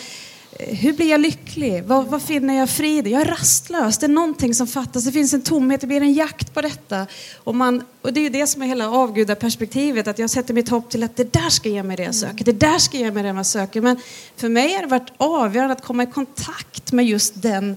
hur 0.59 0.93
blir 0.93 1.11
jag 1.11 1.21
lycklig? 1.21 1.85
Vad, 1.85 2.07
vad, 2.07 2.23
finner 2.23 2.55
jag 2.55 2.71
frid 2.71 3.07
Jag 3.07 3.21
är 3.21 3.25
rastlös. 3.25 3.99
Det 3.99 4.07
är 4.07 4.09
någonting 4.09 4.55
som 4.55 4.67
fattas. 4.67 5.05
Det 5.05 5.12
finns 5.12 5.35
en 5.35 5.43
tomhet. 5.43 5.81
Det 5.81 5.87
blir 5.87 6.01
en 6.01 6.12
jakt 6.12 6.55
på 6.55 6.61
detta. 6.61 7.07
Och, 7.37 7.55
man, 7.55 7.85
och 8.03 8.12
det 8.12 8.27
är 8.27 8.31
det 8.31 8.47
som 8.47 8.62
är 8.62 8.67
hela 8.67 8.91
avgudaperspektivet. 8.91 10.09
Att 10.09 10.19
jag 10.19 10.31
sätter 10.31 10.55
mitt 10.55 10.69
hopp 10.69 10.91
till 10.91 11.03
att 11.03 11.17
det 11.17 11.33
där 11.33 11.49
ska 11.49 11.69
ge 11.69 11.83
mig 11.83 11.97
det 11.97 12.03
jag 12.03 12.15
söker. 12.15 12.45
Det 12.45 12.53
där 12.53 12.79
ska 12.79 12.97
ge 12.97 13.11
mig 13.11 13.23
det 13.23 13.29
jag 13.29 13.47
söker. 13.47 13.81
Men 13.81 14.01
för 14.37 14.49
mig 14.49 14.75
har 14.75 14.83
det 14.83 14.88
varit 14.88 15.12
avgörande 15.17 15.73
att 15.73 15.83
komma 15.83 16.03
i 16.03 16.07
kontakt 16.07 16.93
med 16.93 17.07
just 17.07 17.43
den 17.43 17.77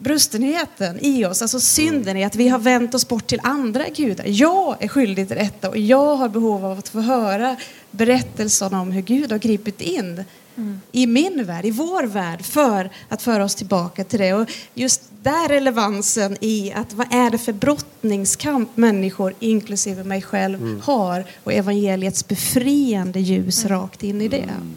brustenheten 0.00 0.98
i 1.00 1.24
oss, 1.24 1.42
alltså 1.42 1.60
synden 1.60 2.16
i 2.16 2.24
att 2.24 2.36
vi 2.36 2.48
har 2.48 2.58
vänt 2.58 2.94
oss 2.94 3.08
bort 3.08 3.26
till 3.26 3.40
andra 3.42 3.88
gudar. 3.88 4.24
Jag 4.28 4.76
är 4.80 4.88
skyldig 4.88 5.28
till 5.28 5.36
detta 5.36 5.68
och 5.68 5.78
jag 5.78 6.16
har 6.16 6.28
behov 6.28 6.64
av 6.64 6.78
att 6.78 6.88
få 6.88 7.00
höra 7.00 7.56
berättelsen 7.90 8.74
om 8.74 8.92
hur 8.92 9.02
Gud 9.02 9.32
har 9.32 9.38
gripit 9.38 9.80
in 9.80 10.24
mm. 10.56 10.80
i 10.92 11.06
min 11.06 11.44
värld, 11.44 11.64
i 11.64 11.70
vår 11.70 12.02
värld, 12.02 12.42
för 12.42 12.90
att 13.08 13.22
föra 13.22 13.44
oss 13.44 13.54
tillbaka 13.54 14.04
till 14.04 14.18
det. 14.18 14.34
Och 14.34 14.50
just 14.74 15.02
där 15.22 15.48
relevansen 15.48 16.36
i 16.40 16.72
att 16.72 16.92
vad 16.92 17.14
är 17.14 17.30
det 17.30 17.38
för 17.38 17.52
brottningskamp 17.52 18.76
människor, 18.76 19.34
inklusive 19.40 20.04
mig 20.04 20.22
själv, 20.22 20.62
mm. 20.62 20.80
har 20.80 21.24
och 21.44 21.52
evangeliets 21.52 22.28
befriande 22.28 23.20
ljus 23.20 23.64
mm. 23.64 23.78
rakt 23.78 24.02
in 24.02 24.20
i 24.20 24.28
det. 24.28 24.36
Mm. 24.36 24.74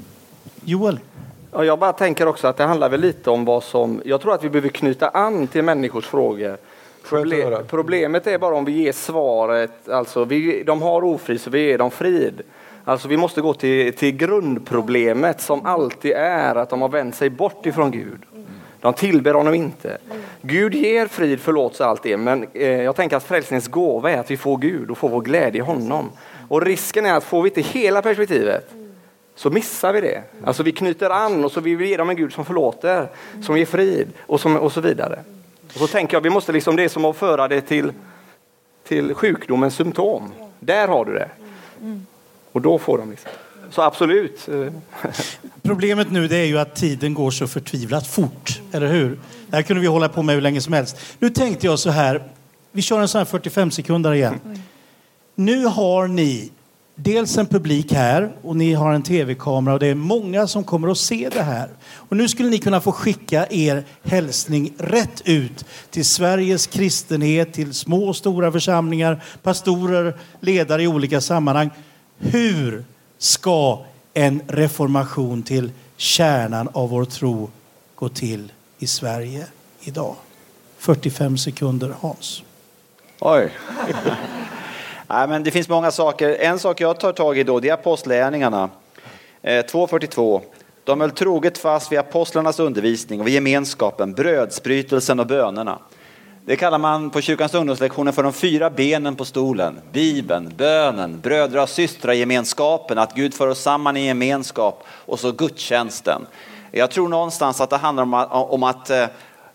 Joel? 0.65 0.99
Ja, 1.55 1.65
jag 1.65 1.79
bara 1.79 1.93
tänker 1.93 2.27
också 2.27 2.47
att 2.47 2.57
det 2.57 2.63
handlar 2.63 2.89
väl 2.89 3.01
lite 3.01 3.29
om 3.29 3.45
vad 3.45 3.63
som... 3.63 4.01
Jag 4.05 4.21
tror 4.21 4.33
att 4.33 4.43
vi 4.43 4.49
behöver 4.49 4.69
knyta 4.69 5.09
an 5.09 5.47
till 5.47 5.63
människors 5.63 6.05
frågor. 6.05 6.57
Problem, 7.09 7.53
problemet 7.69 8.27
är 8.27 8.37
bara 8.37 8.55
om 8.55 8.65
vi 8.65 8.71
ger 8.71 8.91
svaret, 8.91 9.89
alltså 9.89 10.23
vi, 10.23 10.63
de 10.63 10.81
har 10.81 11.03
ofrid 11.03 11.41
så 11.41 11.49
vi 11.49 11.65
ger 11.65 11.77
dem 11.77 11.91
frid. 11.91 12.41
Alltså 12.85 13.07
vi 13.07 13.17
måste 13.17 13.41
gå 13.41 13.53
till, 13.53 13.93
till 13.93 14.11
grundproblemet 14.11 15.41
som 15.41 15.65
alltid 15.65 16.11
är 16.11 16.55
att 16.55 16.69
de 16.69 16.81
har 16.81 16.89
vänt 16.89 17.15
sig 17.15 17.29
bort 17.29 17.65
ifrån 17.65 17.91
Gud. 17.91 18.21
De 18.79 18.93
tillber 18.93 19.33
honom 19.33 19.53
inte. 19.53 19.97
Gud 20.41 20.75
ger 20.75 21.07
frid, 21.07 21.39
förlåtelse, 21.39 21.85
allt 21.85 22.03
det. 22.03 22.17
Men 22.17 22.47
eh, 22.53 22.81
jag 22.81 22.95
tänker 22.95 23.17
att 23.17 23.23
frälsningens 23.23 23.67
gåva 23.67 24.11
är 24.11 24.17
att 24.17 24.31
vi 24.31 24.37
får 24.37 24.57
Gud 24.57 24.91
och 24.91 24.97
får 24.97 25.09
vår 25.09 25.21
glädje 25.21 25.61
i 25.61 25.65
honom. 25.65 26.09
Och 26.47 26.61
risken 26.61 27.05
är 27.05 27.13
att 27.13 27.23
får 27.23 27.41
vi 27.41 27.49
inte 27.49 27.61
hela 27.61 28.01
perspektivet 28.01 28.82
så 29.35 29.49
missar 29.49 29.93
vi 29.93 30.01
det. 30.01 30.23
Alltså 30.43 30.63
vi 30.63 30.71
knyter 30.71 31.09
an 31.09 31.45
och 31.45 31.51
så 31.51 31.61
vill 31.61 31.77
vi 31.77 31.89
ge 31.89 31.97
dem 31.97 32.09
en 32.09 32.15
Gud 32.15 32.33
som 32.33 32.45
förlåter, 32.45 33.07
som 33.41 33.57
ger 33.57 33.65
frid 33.65 34.07
och, 34.19 34.39
som, 34.41 34.55
och 34.55 34.71
så 34.71 34.81
vidare. 34.81 35.19
Och 35.67 35.79
så 35.79 35.87
tänker 35.87 36.15
jag, 36.15 36.21
vi 36.21 36.29
måste 36.29 36.51
liksom, 36.51 36.75
det 36.75 36.83
är 36.83 36.89
som 36.89 37.05
att 37.05 37.17
föra 37.17 37.47
det 37.47 37.61
till, 37.61 37.91
till 38.87 39.13
sjukdomens 39.13 39.75
symptom. 39.75 40.33
Där 40.59 40.87
har 40.87 41.05
du 41.05 41.13
det. 41.13 41.29
Och 42.51 42.61
då 42.61 42.79
får 42.79 42.97
de 42.97 43.09
liksom. 43.09 43.31
Så 43.69 43.81
absolut. 43.81 44.49
Problemet 45.61 46.11
nu 46.11 46.27
det 46.27 46.37
är 46.37 46.45
ju 46.45 46.59
att 46.59 46.75
tiden 46.75 47.13
går 47.13 47.31
så 47.31 47.47
förtvivlat 47.47 48.07
fort, 48.07 48.61
eller 48.71 48.87
hur? 48.87 49.19
Det 49.47 49.55
här 49.55 49.63
kunde 49.63 49.81
vi 49.81 49.87
hålla 49.87 50.09
på 50.09 50.23
med 50.23 50.35
hur 50.35 50.41
länge 50.41 50.61
som 50.61 50.73
helst. 50.73 50.97
Nu 51.19 51.29
tänkte 51.29 51.67
jag 51.67 51.79
så 51.79 51.89
här, 51.89 52.23
vi 52.71 52.81
kör 52.81 53.01
en 53.01 53.07
sån 53.07 53.19
här 53.19 53.25
45 53.25 53.71
sekunder 53.71 54.13
igen. 54.13 54.39
Nu 55.35 55.65
har 55.65 56.07
ni 56.07 56.51
dels 56.95 57.37
en 57.37 57.45
publik 57.45 57.91
här 57.93 58.31
och 58.41 58.55
ni 58.55 58.73
har 58.73 58.93
en 58.93 59.03
tv-kamera 59.03 59.73
och 59.73 59.79
det 59.79 59.87
är 59.87 59.95
många 59.95 60.47
som 60.47 60.63
kommer 60.63 60.87
att 60.87 60.97
se 60.97 61.29
det 61.29 61.41
här. 61.41 61.69
Och 61.93 62.17
nu 62.17 62.27
skulle 62.27 62.49
ni 62.49 62.57
kunna 62.57 62.81
få 62.81 62.91
skicka 62.91 63.47
er 63.49 63.83
hälsning 64.03 64.73
rätt 64.77 65.21
ut 65.25 65.65
till 65.89 66.05
Sveriges 66.05 66.67
kristenhet, 66.67 67.53
till 67.53 67.73
små 67.73 68.07
och 68.07 68.15
stora 68.15 68.51
församlingar, 68.51 69.23
pastorer, 69.43 70.17
ledare 70.39 70.83
i 70.83 70.87
olika 70.87 71.21
sammanhang. 71.21 71.69
Hur 72.17 72.85
ska 73.17 73.85
en 74.13 74.41
reformation 74.47 75.43
till 75.43 75.71
kärnan 75.97 76.69
av 76.73 76.89
vår 76.89 77.05
tro 77.05 77.49
gå 77.95 78.09
till 78.09 78.51
i 78.79 78.87
Sverige 78.87 79.47
idag? 79.81 80.15
45 80.77 81.37
sekunder, 81.37 81.93
Hans. 81.99 82.43
Oj. 83.19 83.51
Nej, 85.13 85.27
men 85.27 85.43
det 85.43 85.51
finns 85.51 85.69
många 85.69 85.91
saker. 85.91 86.37
En 86.39 86.59
sak 86.59 86.81
jag 86.81 86.99
tar 86.99 87.13
tag 87.13 87.37
i 87.37 87.43
då, 87.43 87.59
det 87.59 87.69
är 87.69 87.73
apostlärningarna. 87.73 88.69
Eh, 89.41 89.49
2.42. 89.49 90.41
De 90.83 91.01
höll 91.01 91.11
troget 91.11 91.57
fast 91.57 91.91
vid 91.91 91.99
apostlarnas 91.99 92.59
undervisning 92.59 93.21
och 93.21 93.27
vid 93.27 93.33
gemenskapen, 93.33 94.13
brödsbrytelsen 94.13 95.19
och 95.19 95.27
bönerna. 95.27 95.79
Det 96.45 96.55
kallar 96.55 96.77
man 96.77 97.09
på 97.09 97.21
kyrkans 97.21 97.53
ungdomslektioner 97.53 98.11
för 98.11 98.23
de 98.23 98.33
fyra 98.33 98.69
benen 98.69 99.15
på 99.15 99.25
stolen. 99.25 99.79
Bibeln, 99.91 100.53
bönen, 100.57 101.19
brödra 101.19 101.63
och 101.63 101.69
systragemenskapen, 101.69 102.97
att 102.97 103.15
Gud 103.15 103.33
för 103.33 103.47
oss 103.47 103.61
samman 103.61 103.97
i 103.97 104.05
gemenskap 104.05 104.83
och 104.87 105.19
så 105.19 105.31
gudstjänsten. 105.31 106.25
Jag 106.71 106.91
tror 106.91 107.09
någonstans 107.09 107.61
att 107.61 107.69
det 107.69 107.77
handlar 107.77 108.03
om 108.03 108.13
att, 108.13 108.31
om 108.31 108.63
att 108.63 108.89
eh, 108.89 109.05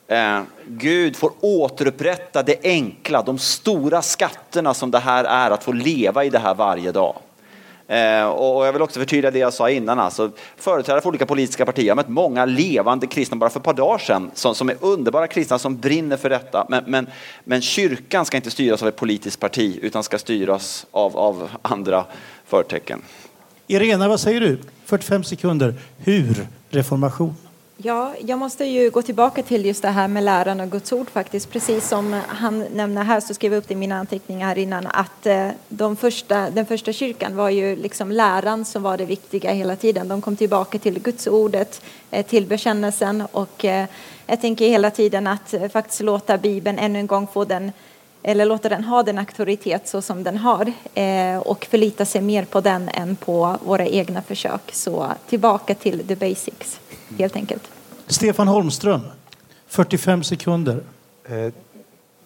eh, 0.09 0.41
Gud 0.67 1.17
får 1.17 1.33
återupprätta 1.41 2.43
det 2.43 2.57
enkla, 2.63 3.23
de 3.23 3.39
stora 3.39 4.03
skatterna 4.03 4.75
som 4.75 4.91
det 4.91 4.99
här 4.99 5.25
är 5.25 5.51
att 5.51 5.65
få 5.65 5.73
leva 5.73 6.25
i 6.25 6.31
det 6.31 6.39
här 6.39 6.55
varje 6.55 6.93
dag. 6.93 7.17
Eh, 7.89 8.25
och 8.25 8.67
jag 8.67 8.73
vill 8.73 8.83
också 8.83 9.01
förtydliga 9.01 9.31
det 9.31 9.39
jag 9.39 9.53
sa 9.53 9.71
innan. 9.71 9.99
Alltså, 9.99 10.31
företrädare 10.57 11.01
för 11.01 11.09
olika 11.09 11.27
politiska 11.27 11.67
partier. 11.67 11.87
Jag 11.87 11.93
har 11.93 11.97
mött 11.97 12.09
många 12.09 12.45
levande 12.45 13.07
kristna 13.07 13.37
bara 13.37 13.51
för 13.51 13.61
ett 13.61 13.65
par 13.65 13.75
dagar 13.75 13.99
sedan 13.99 14.31
som, 14.35 14.55
som 14.55 14.69
är 14.69 14.77
underbara 14.81 15.27
kristna 15.27 15.59
som 15.59 15.77
brinner 15.77 16.17
för 16.17 16.31
detta. 16.31 16.67
Men, 16.69 16.85
men, 16.87 17.07
men 17.45 17.61
kyrkan 17.61 18.25
ska 18.25 18.37
inte 18.37 18.51
styras 18.51 18.83
av 18.83 18.89
ett 18.89 18.97
politiskt 18.97 19.41
parti 19.41 19.79
utan 19.83 20.03
ska 20.03 20.19
styras 20.19 20.87
av, 20.91 21.17
av 21.17 21.51
andra 21.63 22.05
förtecken. 22.47 23.03
Irena, 23.67 24.09
vad 24.09 24.21
säger 24.21 24.41
du? 24.41 24.59
45 24.85 25.25
sekunder. 25.25 25.75
Hur 25.99 26.47
reformation? 26.71 27.35
Ja, 27.83 28.15
jag 28.27 28.39
måste 28.39 28.65
ju 28.65 28.91
gå 28.91 29.03
tillbaka 29.03 29.43
till 29.43 29.67
just 29.67 29.83
det 29.83 29.89
här 29.89 30.09
med 30.09 30.25
läran 30.25 30.61
och 30.61 30.71
Guds 30.71 30.93
ord 30.93 31.11
faktiskt. 31.11 31.51
Precis 31.51 31.89
som 31.89 32.21
han 32.29 32.59
nämner 32.59 33.05
här 33.05 33.21
så 33.21 33.35
skrev 33.35 33.53
jag 33.53 33.59
upp 33.59 33.69
det 33.69 33.75
i 33.75 33.77
mina 33.77 33.99
anteckningar 33.99 34.47
här 34.47 34.59
innan 34.59 34.87
att 34.87 35.27
eh, 35.27 35.49
de 35.69 35.97
första, 35.97 36.51
den 36.51 36.67
första 36.67 36.93
kyrkan 36.93 37.37
var 37.37 37.51
ju 37.51 37.77
liksom 37.77 38.13
läran 38.13 38.65
som 38.65 38.83
var 38.83 38.97
det 38.97 39.05
viktiga 39.05 39.53
hela 39.53 39.77
tiden. 39.77 40.09
De 40.09 40.21
kom 40.23 40.37
tillbaka 40.37 40.79
till 40.79 41.01
Guds 41.01 41.27
ordet, 41.27 41.83
eh, 42.11 42.27
till 42.27 42.47
bekännelsen 42.47 43.23
och 43.33 43.65
eh, 43.65 43.87
jag 44.27 44.41
tänker 44.41 44.69
hela 44.69 44.91
tiden 44.91 45.27
att 45.27 45.55
faktiskt 45.73 46.01
låta 46.01 46.39
Bibeln 46.39 46.79
ännu 46.79 46.99
en 46.99 47.07
gång 47.07 47.27
få 47.27 47.45
den 47.45 47.73
eller 48.23 48.45
låta 48.45 48.69
den 48.69 48.85
ha 48.85 49.03
den 49.03 49.19
auktoritet 49.19 49.89
så 49.89 50.03
som 50.03 50.23
den 50.23 50.37
har 50.37 50.73
och 51.45 51.65
förlita 51.71 52.05
sig 52.05 52.21
mer 52.21 52.45
på 52.45 52.61
den 52.61 52.89
än 52.89 53.17
på 53.17 53.57
våra 53.65 53.87
egna 53.87 54.23
försök. 54.23 54.71
Så 54.73 55.07
tillbaka 55.29 55.75
till 55.75 56.07
the 56.07 56.17
basics 56.17 56.81
helt 57.19 57.37
enkelt. 57.37 57.63
Stefan 58.07 58.49
Holmström, 58.49 59.01
45 59.67 60.25
sekunder. 60.25 60.81
Eh, 61.25 61.53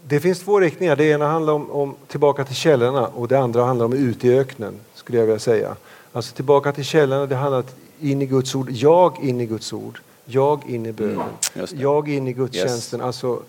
det 0.06 0.20
finns 0.20 0.40
två 0.40 0.60
riktningar. 0.60 0.96
Det 0.96 1.04
ena 1.04 1.26
handlar 1.26 1.52
om, 1.52 1.70
om, 1.70 1.94
tillbaka 2.08 2.44
till 2.44 2.54
källorna 2.54 3.06
och 3.06 3.28
det 3.28 3.38
andra 3.38 3.64
handlar 3.64 3.86
om 3.86 3.92
ut 3.92 4.24
i 4.24 4.38
öknen. 4.38 4.74
skulle 4.94 5.18
jag 5.18 5.26
vilja 5.26 5.38
säga. 5.38 5.76
Alltså 6.12 6.34
tillbaka 6.34 6.72
till 6.72 6.84
källorna, 6.84 7.26
det 7.26 7.36
handlar 7.36 7.58
om 7.58 7.64
in 8.00 8.22
i 8.22 8.26
Guds 8.26 8.54
ord. 8.54 8.70
Jag 8.70 9.24
in 9.24 9.40
i 9.40 9.46
Guds 9.46 9.72
ord. 9.72 10.00
Jag 10.24 10.60
in 10.66 10.86
i 10.86 10.92
bönen. 10.92 11.20
Mm, 11.54 11.66
jag 11.74 12.08
in 12.08 12.28
i 12.28 12.32
gudstjänsten. 12.32 13.00
Yes. 13.00 13.06
Alltså, 13.06 13.42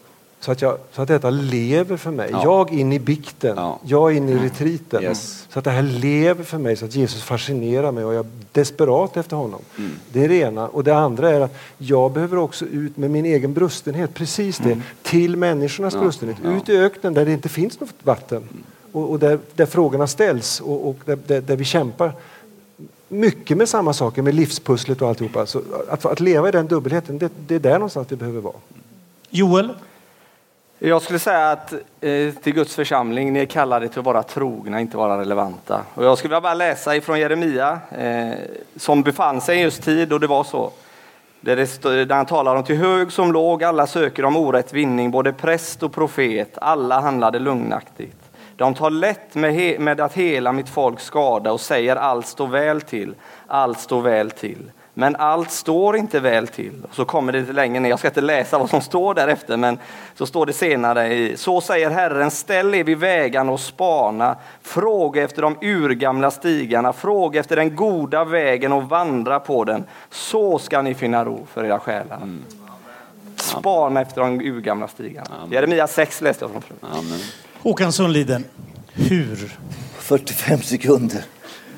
så 0.43 0.51
att, 0.51 0.61
jag, 0.61 0.77
så 0.91 1.01
att 1.01 1.07
detta 1.07 1.29
lever 1.29 1.97
för 1.97 2.11
mig. 2.11 2.29
Ja. 2.31 2.41
Jag 2.43 2.73
in 2.73 2.93
i 2.93 2.99
bikten, 2.99 3.53
ja. 3.57 3.79
jag 3.83 4.15
in 4.15 4.29
i 4.29 4.35
retriten. 4.35 5.03
Yes. 5.03 5.47
Så 5.49 5.59
att 5.59 5.65
det 5.65 5.71
här 5.71 5.81
lever 5.81 6.43
för 6.43 6.57
mig, 6.57 6.75
så 6.75 6.85
att 6.85 6.95
Jesus 6.95 7.23
fascinerar 7.23 7.91
mig 7.91 8.05
och 8.05 8.13
jag 8.13 8.25
är 8.25 8.31
desperat 8.51 9.17
efter 9.17 9.35
honom. 9.35 9.61
Mm. 9.77 9.91
Det 10.11 10.23
är 10.23 10.29
det 10.29 10.35
ena. 10.35 10.67
Och 10.67 10.83
det 10.83 10.95
andra 10.95 11.29
är 11.29 11.41
att 11.41 11.55
jag 11.77 12.11
behöver 12.11 12.37
också 12.37 12.65
ut 12.65 12.97
med 12.97 13.11
min 13.11 13.25
egen 13.25 13.53
brustenhet, 13.53 14.13
precis 14.13 14.57
det, 14.57 14.71
mm. 14.71 14.81
till 15.03 15.37
människornas 15.37 15.93
ja. 15.93 15.99
brustenhet. 15.99 16.37
Ut 16.43 16.69
i 16.69 16.77
öknen 16.77 17.13
där 17.13 17.25
det 17.25 17.31
inte 17.31 17.49
finns 17.49 17.79
något 17.79 17.93
vatten. 18.03 18.37
Mm. 18.37 18.63
Och, 18.91 19.11
och 19.11 19.19
där, 19.19 19.39
där, 19.55 19.65
frågorna 19.65 20.07
ställs 20.07 20.59
och, 20.59 20.89
och 20.89 20.97
där, 21.05 21.19
där, 21.27 21.41
där, 21.41 21.55
vi 21.55 21.65
kämpar 21.65 22.13
mycket 23.07 23.57
med 23.57 23.69
samma 23.69 23.93
saker, 23.93 24.21
med 24.21 24.35
livspusslet 24.35 25.01
och 25.01 25.07
alltihopa. 25.07 25.45
Så 25.45 25.61
att, 25.89 26.05
att 26.05 26.19
leva 26.19 26.49
i 26.49 26.51
den 26.51 26.67
dubbelheten, 26.67 27.17
det, 27.17 27.31
det 27.47 27.55
är 27.55 27.59
där 27.59 27.73
någonstans 27.73 28.11
vi 28.11 28.15
behöver 28.15 28.41
vara. 28.41 28.55
Joel? 29.29 29.69
Jag 30.85 31.01
skulle 31.01 31.19
säga 31.19 31.51
att 31.51 31.73
eh, 31.73 32.33
till 32.43 32.53
Guds 32.53 32.75
församling, 32.75 33.33
ni 33.33 33.39
är 33.39 33.45
kallade 33.45 33.87
till 33.87 33.99
att 33.99 34.05
vara 34.05 34.23
trogna, 34.23 34.79
inte 34.79 34.97
vara 34.97 35.19
relevanta. 35.19 35.81
Och 35.93 36.05
jag 36.05 36.17
skulle 36.17 36.41
bara 36.41 36.53
läsa 36.53 36.95
ifrån 36.95 37.19
Jeremia, 37.19 37.79
eh, 37.97 38.37
som 38.75 39.03
befann 39.03 39.41
sig 39.41 39.59
i 39.59 39.61
just 39.61 39.83
tid 39.83 40.13
och 40.13 40.19
det 40.19 40.27
var 40.27 40.43
så. 40.43 40.71
Där, 41.41 41.55
det, 41.55 42.05
där 42.05 42.15
han 42.15 42.25
talar 42.25 42.55
om 42.55 42.63
till 42.63 42.75
hög 42.75 43.11
som 43.11 43.31
låg, 43.31 43.63
alla 43.63 43.87
söker 43.87 44.25
om 44.25 44.35
orätt 44.35 44.73
vinning, 44.73 45.11
både 45.11 45.33
präst 45.33 45.83
och 45.83 45.93
profet, 45.93 46.57
alla 46.61 47.01
handlade 47.01 47.39
lugnaktigt. 47.39 48.17
De 48.55 48.73
tar 48.73 48.89
lätt 48.89 49.35
med, 49.35 49.53
he, 49.53 49.79
med 49.79 50.01
att 50.01 50.13
hela 50.13 50.51
mitt 50.51 50.69
folk 50.69 50.99
skada 50.99 51.51
och 51.51 51.61
säger 51.61 51.95
allt 51.95 52.27
står 52.27 52.47
väl 52.47 52.81
till, 52.81 53.15
allt 53.47 53.79
står 53.79 54.01
väl 54.01 54.31
till. 54.31 54.71
Men 54.93 55.15
allt 55.15 55.51
står 55.51 55.97
inte 55.97 56.19
väl 56.19 56.47
till. 56.47 56.83
Så 56.91 57.05
kommer 57.05 57.31
det 57.31 57.39
lite 57.39 57.53
längre 57.53 57.79
ner, 57.79 57.89
jag 57.89 57.99
ska 57.99 58.07
inte 58.07 58.21
läsa 58.21 58.57
vad 58.57 58.69
som 58.69 58.81
står 58.81 59.13
därefter, 59.13 59.57
men 59.57 59.79
så 60.15 60.25
står 60.25 60.45
det 60.45 60.53
senare 60.53 61.13
i, 61.13 61.37
så 61.37 61.61
säger 61.61 61.89
Herren, 61.89 62.31
ställ 62.31 62.75
er 62.75 62.83
vid 62.83 62.97
vägarna 62.97 63.51
och 63.51 63.59
spana, 63.59 64.35
fråga 64.61 65.23
efter 65.23 65.41
de 65.41 65.57
urgamla 65.61 66.31
stigarna, 66.31 66.93
fråga 66.93 67.39
efter 67.39 67.55
den 67.55 67.75
goda 67.75 68.23
vägen 68.23 68.73
och 68.73 68.83
vandra 68.83 69.39
på 69.39 69.63
den. 69.63 69.83
Så 70.09 70.59
ska 70.59 70.81
ni 70.81 70.93
finna 70.93 71.25
ro 71.25 71.47
för 71.53 71.65
era 71.65 71.79
själar. 71.79 72.17
Mm. 72.17 72.43
Spana 73.35 74.01
efter 74.01 74.21
de 74.21 74.41
urgamla 74.41 74.87
stigarna. 74.87 75.29
Jeremia 75.51 75.87
6 75.87 76.21
läste 76.21 76.43
jag 76.43 76.51
från 76.51 76.61
förut. 76.61 76.79
Håkan 77.61 77.93
Sundliden, 77.93 78.43
hur? 78.93 79.57
45 79.99 80.61
sekunder. 80.61 81.25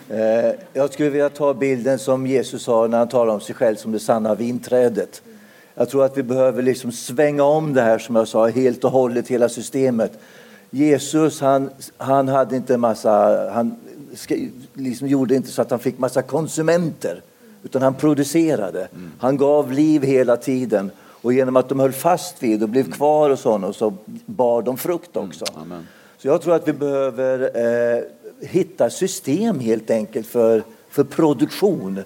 Eh, 0.09 0.51
jag 0.73 0.93
skulle 0.93 1.09
vilja 1.09 1.29
ta 1.29 1.53
bilden 1.53 1.99
som 1.99 2.27
Jesus 2.27 2.63
sa 2.63 2.87
när 2.87 2.97
han 2.97 3.07
talar 3.07 3.33
om 3.33 3.41
sig 3.41 3.55
själv 3.55 3.75
som 3.75 3.91
det 3.91 3.99
sanna 3.99 4.35
vinträdet. 4.35 5.21
Jag 5.75 5.89
tror 5.89 6.05
att 6.05 6.17
vi 6.17 6.23
behöver 6.23 6.63
liksom 6.63 6.91
svänga 6.91 7.43
om 7.43 7.73
det 7.73 7.81
här 7.81 7.97
som 7.97 8.15
jag 8.15 8.27
sa 8.27 8.47
helt 8.47 8.83
och 8.83 8.91
hållet, 8.91 9.27
hela 9.27 9.49
systemet. 9.49 10.11
Jesus 10.69 11.41
han, 11.41 11.69
han 11.97 12.27
hade 12.27 12.55
inte 12.55 12.77
massa, 12.77 13.49
han 13.51 13.75
liksom 14.73 15.07
gjorde 15.07 15.35
inte 15.35 15.49
så 15.51 15.61
att 15.61 15.71
han 15.71 15.79
fick 15.79 15.99
massa 15.99 16.21
konsumenter 16.21 17.21
utan 17.63 17.81
han 17.81 17.93
producerade. 17.93 18.87
Han 19.19 19.37
gav 19.37 19.71
liv 19.71 20.03
hela 20.03 20.37
tiden 20.37 20.91
och 20.97 21.33
genom 21.33 21.55
att 21.55 21.69
de 21.69 21.79
höll 21.79 21.91
fast 21.91 22.43
vid 22.43 22.63
och 22.63 22.69
blev 22.69 22.91
kvar 22.91 23.29
och 23.29 23.39
sånt 23.39 23.65
och 23.65 23.75
så 23.75 23.93
bar 24.25 24.61
de 24.61 24.77
frukt 24.77 25.17
också. 25.17 25.45
Mm. 25.55 25.83
Så 26.17 26.27
jag 26.27 26.41
tror 26.41 26.55
att 26.55 26.67
vi 26.67 26.73
behöver 26.73 27.39
eh, 27.39 28.03
hitta 28.45 28.89
system 28.89 29.59
helt 29.59 29.89
enkelt 29.89 30.27
för, 30.27 30.63
för 30.89 31.03
produktion 31.03 32.03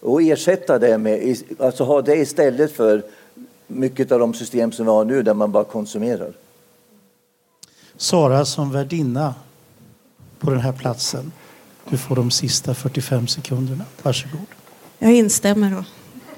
och 0.00 0.22
ersätta 0.22 0.78
det 0.78 0.98
med, 0.98 1.36
alltså 1.58 1.84
ha 1.84 2.02
det 2.02 2.16
istället 2.16 2.72
för 2.72 3.02
mycket 3.66 4.12
av 4.12 4.20
de 4.20 4.34
system 4.34 4.72
som 4.72 4.86
vi 4.86 4.92
har 4.92 5.04
nu 5.04 5.22
där 5.22 5.34
man 5.34 5.52
bara 5.52 5.64
konsumerar. 5.64 6.32
Sara 7.96 8.44
som 8.44 8.72
värdinna 8.72 9.34
på 10.38 10.50
den 10.50 10.60
här 10.60 10.72
platsen. 10.72 11.32
Du 11.90 11.98
får 11.98 12.16
de 12.16 12.30
sista 12.30 12.74
45 12.74 13.28
sekunderna. 13.28 13.84
Varsågod. 14.02 14.46
Jag 14.98 15.12
instämmer 15.12 15.70
då 15.70 15.84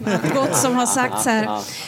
allt 0.04 0.34
gott 0.34 0.56
som 0.56 0.74
har 0.74 0.86
sagts 0.86 1.26
här. 1.26 1.44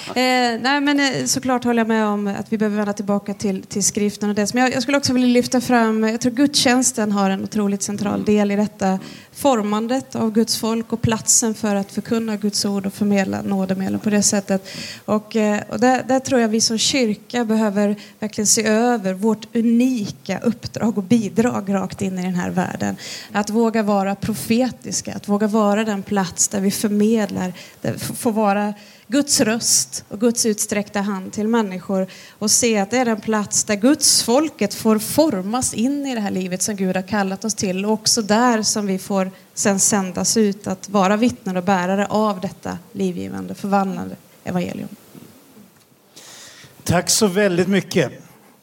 Eh, 0.06 0.60
nej, 0.60 0.80
men 0.80 1.00
eh, 1.00 1.24
såklart 1.24 1.64
håller 1.64 1.80
jag 1.80 1.88
med 1.88 2.06
om 2.06 2.26
att 2.26 2.52
vi 2.52 2.58
behöver 2.58 2.76
vända 2.76 2.92
tillbaka 2.92 3.34
till, 3.34 3.62
till 3.62 3.84
skriften 3.84 4.28
och 4.28 4.34
det. 4.34 4.54
Men 4.54 4.62
jag, 4.62 4.72
jag 4.72 4.82
skulle 4.82 4.98
också 4.98 5.12
vilja 5.12 5.28
lyfta 5.28 5.60
fram, 5.60 6.04
jag 6.04 6.20
tror 6.20 6.32
gudstjänsten 6.32 7.12
har 7.12 7.30
en 7.30 7.44
otroligt 7.44 7.82
central 7.82 8.24
del 8.24 8.50
i 8.50 8.56
detta 8.56 8.98
formandet 9.32 10.14
av 10.16 10.32
Guds 10.32 10.56
folk 10.56 10.92
och 10.92 11.02
platsen 11.02 11.54
för 11.54 11.74
att 11.74 11.92
förkunna 11.92 12.36
Guds 12.36 12.64
ord 12.64 12.86
och 12.86 12.94
förmedla 12.94 13.42
nådemedlen 13.42 14.00
på 14.00 14.10
det 14.10 14.22
sättet. 14.22 14.68
Och, 15.04 15.36
eh, 15.36 15.60
och 15.68 15.80
där, 15.80 16.02
där, 16.02 16.20
tror 16.20 16.40
jag 16.40 16.48
vi 16.48 16.60
som 16.60 16.78
kyrka 16.78 17.44
behöver 17.44 17.96
verkligen 18.20 18.46
se 18.46 18.64
över 18.66 19.14
vårt 19.14 19.56
unika 19.56 20.38
uppdrag 20.38 20.98
och 20.98 21.04
bidrag 21.04 21.74
rakt 21.74 22.02
in 22.02 22.18
i 22.18 22.22
den 22.22 22.34
här 22.34 22.50
världen. 22.50 22.96
Att 23.32 23.50
våga 23.50 23.82
vara 23.82 24.14
profetiska, 24.14 25.14
att 25.14 25.28
våga 25.28 25.46
vara 25.46 25.84
den 25.84 26.02
plats 26.02 26.48
där 26.48 26.60
vi 26.60 26.70
förmedlar, 26.70 27.52
där 27.80 27.98
får 27.98 28.32
vara 28.32 28.74
Guds 29.12 29.40
röst 29.40 30.04
och 30.08 30.20
Guds 30.20 30.46
utsträckta 30.46 31.00
hand 31.00 31.32
till 31.32 31.48
människor 31.48 32.06
och 32.38 32.50
se 32.50 32.78
att 32.78 32.90
det 32.90 32.96
är 32.96 33.04
den 33.04 33.20
plats 33.20 33.64
där 33.64 33.76
Guds 33.76 34.22
folket 34.22 34.74
får 34.74 34.98
formas 34.98 35.74
in 35.74 36.06
i 36.06 36.14
det 36.14 36.20
här 36.20 36.30
livet 36.30 36.62
som 36.62 36.76
Gud 36.76 36.96
har 36.96 37.02
kallat 37.02 37.44
oss 37.44 37.54
till 37.54 37.84
och 37.84 37.92
också 37.92 38.22
där 38.22 38.62
som 38.62 38.86
vi 38.86 38.98
får 38.98 39.30
sen 39.54 39.80
sändas 39.80 40.36
ut 40.36 40.66
att 40.66 40.88
vara 40.88 41.16
vittnen 41.16 41.56
och 41.56 41.64
bärare 41.64 42.06
av 42.06 42.40
detta 42.40 42.78
livgivande, 42.92 43.54
förvandlande 43.54 44.16
evangelium. 44.44 44.88
Tack 46.84 47.10
så 47.10 47.26
väldigt 47.26 47.68
mycket. 47.68 48.12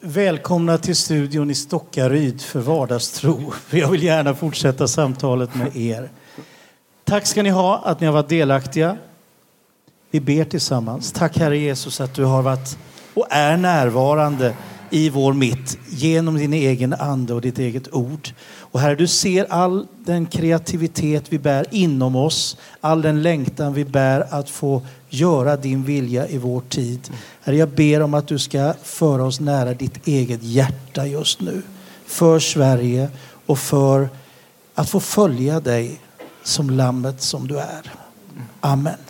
Välkomna 0.00 0.78
till 0.78 0.96
studion 0.96 1.50
i 1.50 1.54
Stockaryd 1.54 2.42
för 2.42 2.60
vardagstro. 2.60 3.52
Jag 3.70 3.88
vill 3.88 4.02
gärna 4.02 4.34
fortsätta 4.34 4.88
samtalet 4.88 5.54
med 5.54 5.76
er. 5.76 6.10
Tack 7.04 7.26
ska 7.26 7.42
ni 7.42 7.50
ha 7.50 7.78
att 7.78 8.00
ni 8.00 8.06
har 8.06 8.14
varit 8.14 8.28
delaktiga. 8.28 8.96
Vi 10.10 10.20
ber 10.20 10.44
tillsammans. 10.44 11.12
Tack 11.12 11.38
Herre 11.38 11.58
Jesus 11.58 12.00
att 12.00 12.14
du 12.14 12.24
har 12.24 12.42
varit 12.42 12.78
och 13.14 13.26
är 13.30 13.56
närvarande 13.56 14.54
i 14.90 15.10
vår 15.10 15.32
mitt 15.32 15.78
genom 15.88 16.38
din 16.38 16.52
egen 16.52 16.94
ande 16.94 17.34
och 17.34 17.40
ditt 17.40 17.58
eget 17.58 17.94
ord. 17.94 18.28
Och 18.58 18.80
Herre, 18.80 18.94
du 18.94 19.06
ser 19.06 19.46
all 19.52 19.86
den 19.98 20.26
kreativitet 20.26 21.24
vi 21.28 21.38
bär 21.38 21.66
inom 21.70 22.16
oss, 22.16 22.56
all 22.80 23.02
den 23.02 23.22
längtan 23.22 23.74
vi 23.74 23.84
bär 23.84 24.26
att 24.30 24.50
få 24.50 24.82
göra 25.08 25.56
din 25.56 25.84
vilja 25.84 26.28
i 26.28 26.38
vår 26.38 26.60
tid. 26.60 27.10
Herre, 27.42 27.56
jag 27.56 27.68
ber 27.68 28.02
om 28.02 28.14
att 28.14 28.28
du 28.28 28.38
ska 28.38 28.74
föra 28.82 29.24
oss 29.24 29.40
nära 29.40 29.74
ditt 29.74 30.06
eget 30.06 30.42
hjärta 30.42 31.06
just 31.06 31.40
nu. 31.40 31.62
För 32.06 32.38
Sverige 32.38 33.08
och 33.46 33.58
för 33.58 34.08
att 34.74 34.90
få 34.90 35.00
följa 35.00 35.60
dig 35.60 36.00
som 36.42 36.70
lammet 36.70 37.22
som 37.22 37.48
du 37.48 37.58
är. 37.58 37.92
Amen. 38.60 39.00